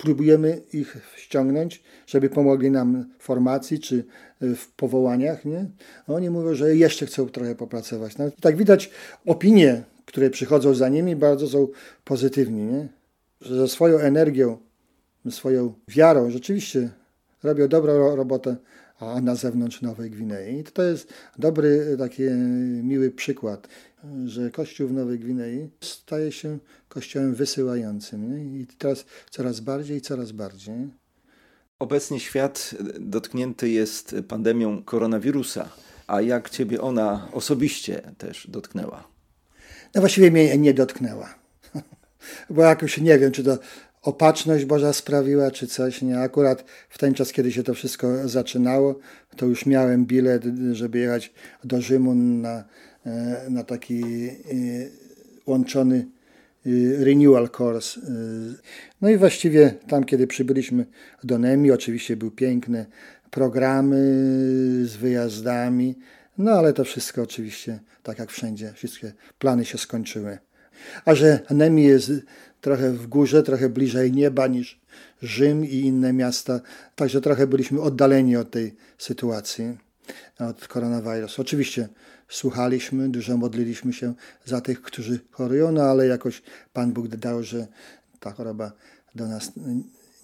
próbujemy 0.00 0.62
ich 0.72 0.96
ściągnąć, 1.16 1.82
żeby 2.06 2.30
pomogli 2.30 2.70
nam 2.70 3.04
w 3.18 3.22
formacji 3.22 3.80
czy 3.80 4.04
e, 4.42 4.54
w 4.54 4.72
powołaniach. 4.72 5.44
Nie? 5.44 5.66
Oni 6.08 6.30
mówią, 6.30 6.54
że 6.54 6.76
jeszcze 6.76 7.06
chcą 7.06 7.28
trochę 7.28 7.54
popracować. 7.54 8.18
No, 8.18 8.24
tak 8.40 8.56
widać, 8.56 8.90
opinie, 9.26 9.82
które 10.06 10.30
przychodzą 10.30 10.74
za 10.74 10.88
nimi, 10.88 11.16
bardzo 11.16 11.48
są 11.48 11.68
pozytywni. 12.04 12.62
Nie? 12.62 12.88
Że 13.40 13.56
ze 13.56 13.68
swoją 13.68 13.98
energią, 13.98 14.58
swoją 15.30 15.72
wiarą 15.88 16.30
rzeczywiście 16.30 16.90
robią 17.42 17.68
dobrą 17.68 18.16
robotę, 18.16 18.56
a 19.00 19.20
na 19.20 19.34
zewnątrz 19.34 19.82
Nowej 19.82 20.10
Gwinei. 20.10 20.58
I 20.58 20.64
to 20.64 20.82
jest 20.82 21.12
dobry, 21.38 21.96
taki 21.98 22.22
miły 22.82 23.10
przykład 23.10 23.68
że 24.26 24.50
Kościół 24.50 24.88
w 24.88 24.92
Nowej 24.92 25.18
Gwinei 25.18 25.70
staje 25.80 26.32
się 26.32 26.58
kościołem 26.88 27.34
wysyłającym. 27.34 28.32
Nie? 28.32 28.60
I 28.60 28.66
teraz 28.66 29.04
coraz 29.30 29.60
bardziej 29.60 29.96
i 29.96 30.00
coraz 30.00 30.32
bardziej. 30.32 30.88
Obecnie 31.78 32.20
świat 32.20 32.74
dotknięty 33.00 33.70
jest 33.70 34.16
pandemią 34.28 34.82
koronawirusa. 34.82 35.68
A 36.06 36.20
jak 36.20 36.50
ciebie 36.50 36.80
ona 36.80 37.28
osobiście 37.32 38.02
też 38.18 38.46
dotknęła? 38.50 39.08
No 39.94 40.00
właściwie 40.00 40.30
mnie 40.30 40.58
nie 40.58 40.74
dotknęła. 40.74 41.34
Bo 42.50 42.62
jakoś 42.62 42.98
nie 42.98 43.18
wiem, 43.18 43.32
czy 43.32 43.44
to 43.44 43.58
opatrzność 44.02 44.64
Boża 44.64 44.92
sprawiła, 44.92 45.50
czy 45.50 45.66
coś. 45.66 46.02
Nie, 46.02 46.18
akurat 46.18 46.64
w 46.88 46.98
ten 46.98 47.14
czas, 47.14 47.32
kiedy 47.32 47.52
się 47.52 47.62
to 47.62 47.74
wszystko 47.74 48.28
zaczynało, 48.28 48.98
to 49.36 49.46
już 49.46 49.66
miałem 49.66 50.06
bilet, 50.06 50.44
żeby 50.72 50.98
jechać 50.98 51.32
do 51.64 51.80
Rzymu 51.80 52.14
na 52.14 52.64
E, 53.06 53.46
na 53.50 53.64
taki 53.64 54.02
e, 54.04 54.34
łączony 55.46 56.06
e, 56.66 56.70
renewal 57.04 57.48
course. 57.58 58.00
No 59.00 59.08
i 59.08 59.16
właściwie 59.16 59.74
tam, 59.88 60.04
kiedy 60.04 60.26
przybyliśmy 60.26 60.86
do 61.24 61.38
Nemi, 61.38 61.70
oczywiście 61.70 62.16
były 62.16 62.30
piękne 62.30 62.86
programy 63.30 63.96
z 64.84 64.96
wyjazdami, 64.96 65.94
no 66.38 66.50
ale 66.50 66.72
to 66.72 66.84
wszystko 66.84 67.22
oczywiście, 67.22 67.80
tak 68.02 68.18
jak 68.18 68.30
wszędzie, 68.30 68.72
wszystkie 68.72 69.12
plany 69.38 69.64
się 69.64 69.78
skończyły. 69.78 70.38
A 71.04 71.14
że 71.14 71.40
Nemi 71.50 71.84
jest 71.84 72.12
trochę 72.60 72.92
w 72.92 73.06
górze, 73.06 73.42
trochę 73.42 73.68
bliżej 73.68 74.12
nieba 74.12 74.46
niż 74.46 74.80
Rzym 75.22 75.64
i 75.64 75.74
inne 75.74 76.12
miasta, 76.12 76.60
także 76.96 77.20
trochę 77.20 77.46
byliśmy 77.46 77.80
oddaleni 77.80 78.36
od 78.36 78.50
tej 78.50 78.76
sytuacji, 78.98 79.78
od 80.38 80.68
koronawirusa. 80.68 81.42
Oczywiście 81.42 81.88
słuchaliśmy, 82.28 83.08
dużo 83.08 83.36
modliliśmy 83.36 83.92
się 83.92 84.14
za 84.44 84.60
tych, 84.60 84.82
którzy 84.82 85.20
chorują, 85.30 85.72
no 85.72 85.82
ale 85.82 86.06
jakoś 86.06 86.42
Pan 86.72 86.92
Bóg 86.92 87.08
dał, 87.08 87.42
że 87.42 87.66
ta 88.20 88.32
choroba 88.32 88.72
do 89.14 89.28
nas 89.28 89.52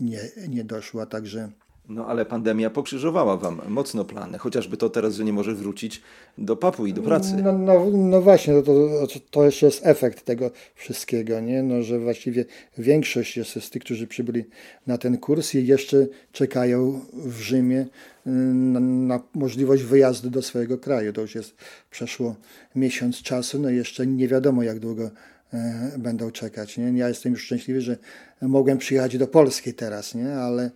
nie, 0.01 0.21
nie 0.49 0.65
doszła, 0.65 1.07
także... 1.07 1.51
No 1.89 2.07
ale 2.07 2.25
pandemia 2.25 2.71
pokrzyżowała 2.71 3.37
wam 3.37 3.61
mocno 3.69 4.05
plany, 4.05 4.39
chociażby 4.39 4.77
to 4.77 4.91
teraz, 4.91 5.15
że 5.15 5.25
nie 5.25 5.33
może 5.33 5.55
wrócić 5.55 6.03
do 6.39 6.57
papu 6.57 6.87
i 6.87 6.93
do 6.93 7.03
pracy. 7.03 7.37
No, 7.43 7.53
no, 7.53 7.87
no 7.91 8.23
właśnie, 8.23 8.63
to, 8.63 9.07
to, 9.07 9.21
to 9.31 9.45
jest 9.45 9.87
efekt 9.87 10.25
tego 10.25 10.51
wszystkiego, 10.75 11.41
nie? 11.41 11.63
No, 11.63 11.83
że 11.83 11.99
właściwie 11.99 12.45
większość 12.79 13.37
jest 13.37 13.65
z 13.65 13.71
tych, 13.71 13.83
którzy 13.83 14.07
przybyli 14.07 14.45
na 14.87 14.99
ten 14.99 15.19
kurs 15.19 15.55
i 15.55 15.67
jeszcze 15.67 16.07
czekają 16.33 17.01
w 17.13 17.41
Rzymie 17.41 17.87
na, 18.27 18.81
na, 18.81 19.21
możliwość 19.35 19.83
wyjazdu 19.83 20.31
do 20.31 20.43
swojego 20.43 20.79
kraju. 20.79 21.13
To 21.13 21.21
już 21.21 21.35
jest 21.35 21.55
przeszło 21.91 22.37
miesiąc 22.75 23.23
czasu, 23.23 23.59
no 23.59 23.71
jeszcze 23.71 24.07
nie 24.07 24.29
wiadomo 24.29 24.63
jak 24.63 24.79
długo 24.79 25.11
e, 25.53 25.93
będą 25.99 26.31
czekać. 26.31 26.79
Nie? 26.79 26.85
Ja 26.99 27.09
jestem 27.09 27.33
już 27.33 27.43
szczęśliwy, 27.43 27.81
że 27.81 27.97
mogłem 28.43 28.79
przyjechać 28.79 29.19
do 29.19 29.27
Polski 29.27 29.75
teraz, 29.75 30.15
nie? 30.15 30.35
Ale, 30.35 30.71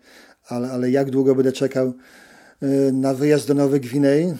ale, 0.50 0.70
ale 0.70 0.90
jak 0.90 1.10
długo 1.10 1.34
będę 1.34 1.52
czekał 1.52 1.94
e, 2.62 2.92
na 2.92 3.14
wyjazd 3.14 3.48
do 3.48 3.54
Nowej 3.54 3.80
Gwinei? 3.80 4.34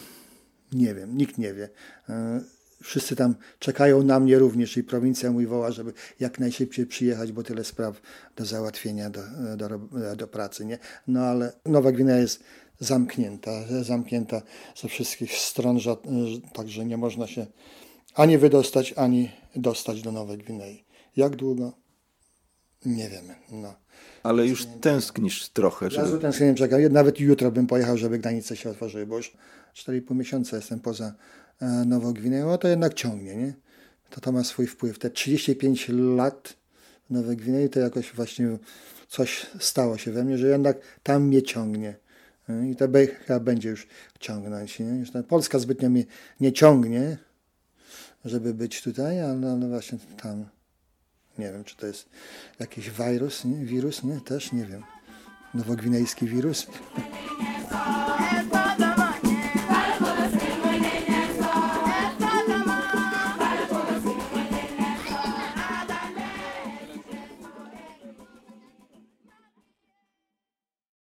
Nie 0.73 0.95
wiem, 0.95 1.17
nikt 1.17 1.39
nie 1.39 1.55
wie. 1.55 1.69
E, 2.09 2.41
wszyscy 2.83 3.17
tam 3.17 3.35
czekają 3.59 4.03
na 4.03 4.21
mnie 4.21 4.39
również 4.39 4.77
i 4.77 4.85
prowincja 4.85 5.33
mój 5.33 5.47
woła, 5.47 5.71
żeby 5.73 5.93
jak 6.21 6.41
najszybciej 6.41 6.87
przyjechać, 6.87 7.33
bo 7.33 7.43
tyle 7.43 7.65
spraw 7.65 8.01
do 8.37 8.45
załatwienia, 8.45 9.11
do, 9.11 9.23
do, 9.57 9.69
do 10.17 10.29
pracy. 10.29 10.65
Nie? 10.65 10.79
No 11.07 11.21
ale 11.21 11.53
Nowa 11.67 11.93
Gwinea 11.93 12.17
jest 12.17 12.43
zamknięta, 12.81 13.51
zamknięta 13.83 14.43
ze 14.77 14.89
wszystkich 14.89 15.33
stron, 15.33 15.79
także 16.53 16.87
nie 16.87 16.97
można 16.97 17.27
się 17.27 17.47
ani 18.15 18.39
wydostać, 18.39 18.95
ani 18.97 19.31
dostać 19.57 20.03
do 20.03 20.13
Nowej 20.13 20.39
Gwinei. 20.39 20.85
Jak 21.17 21.37
długo? 21.37 21.80
Nie 22.85 23.09
wiemy. 23.09 23.35
No. 23.53 23.75
Ale 24.23 24.47
już 24.47 24.67
tęsknisz 24.81 25.49
trochę. 25.49 25.91
Żeby... 25.91 26.11
Ja 26.11 26.19
tęsknię, 26.19 26.55
czekam. 26.55 26.81
Nawet 26.91 27.21
jutro 27.21 27.51
bym 27.51 27.67
pojechał, 27.67 27.97
żeby 27.97 28.19
granice 28.19 28.57
się 28.57 28.71
otworzyły, 28.71 29.07
bo 29.07 29.17
już 29.17 29.33
4,5 29.75 30.15
miesiąca 30.15 30.57
jestem 30.57 30.81
poza 30.81 31.15
e, 31.61 31.67
Nową 31.67 32.13
Gwineą, 32.13 32.53
a 32.53 32.59
to 32.59 32.69
jednak 32.69 32.95
ciągnie, 32.95 33.37
nie? 33.37 33.53
To 34.11 34.21
to 34.21 34.33
ma 34.33 34.45
swój 34.45 34.67
wpływ. 34.67 34.99
Te 34.99 35.11
35 35.11 35.89
lat 35.89 36.57
w 37.11 37.13
Nowej 37.13 37.37
Gwinei 37.37 37.69
to 37.69 37.81
jakoś 37.81 38.13
właśnie 38.13 38.59
coś 39.09 39.47
stało 39.61 39.99
się 39.99 40.13
we 40.13 40.25
mnie, 40.25 40.39
że 40.39 40.49
jednak 40.49 40.77
tam 41.03 41.23
mnie 41.23 41.43
ciągnie. 41.43 41.95
I 42.71 42.77
to 42.77 42.89
chyba 43.27 43.41
będzie 43.41 43.69
już 43.69 43.87
ciągnąć. 44.21 44.79
Nie? 44.79 44.87
Już 44.87 45.09
Polska 45.29 45.59
zbytnio 45.59 45.91
mnie 45.91 46.05
nie 46.41 46.53
ciągnie, 46.53 47.19
żeby 48.25 48.55
być 48.55 48.83
tutaj, 48.83 49.21
ale 49.21 49.35
no, 49.35 49.57
no 49.57 49.69
właśnie 49.69 49.99
tam 50.23 50.47
nie 51.39 51.53
wiem, 51.53 51.65
czy 51.65 51.77
to 51.77 51.87
jest 51.87 52.09
jakiś 52.59 52.91
wirus, 52.91 53.45
nie? 53.45 53.65
wirus, 53.65 54.03
nie? 54.03 54.21
Też 54.21 54.53
nie 54.53 54.65
wiem. 54.65 54.83
Nowogwinejski 55.55 56.27
wirus. 56.27 56.67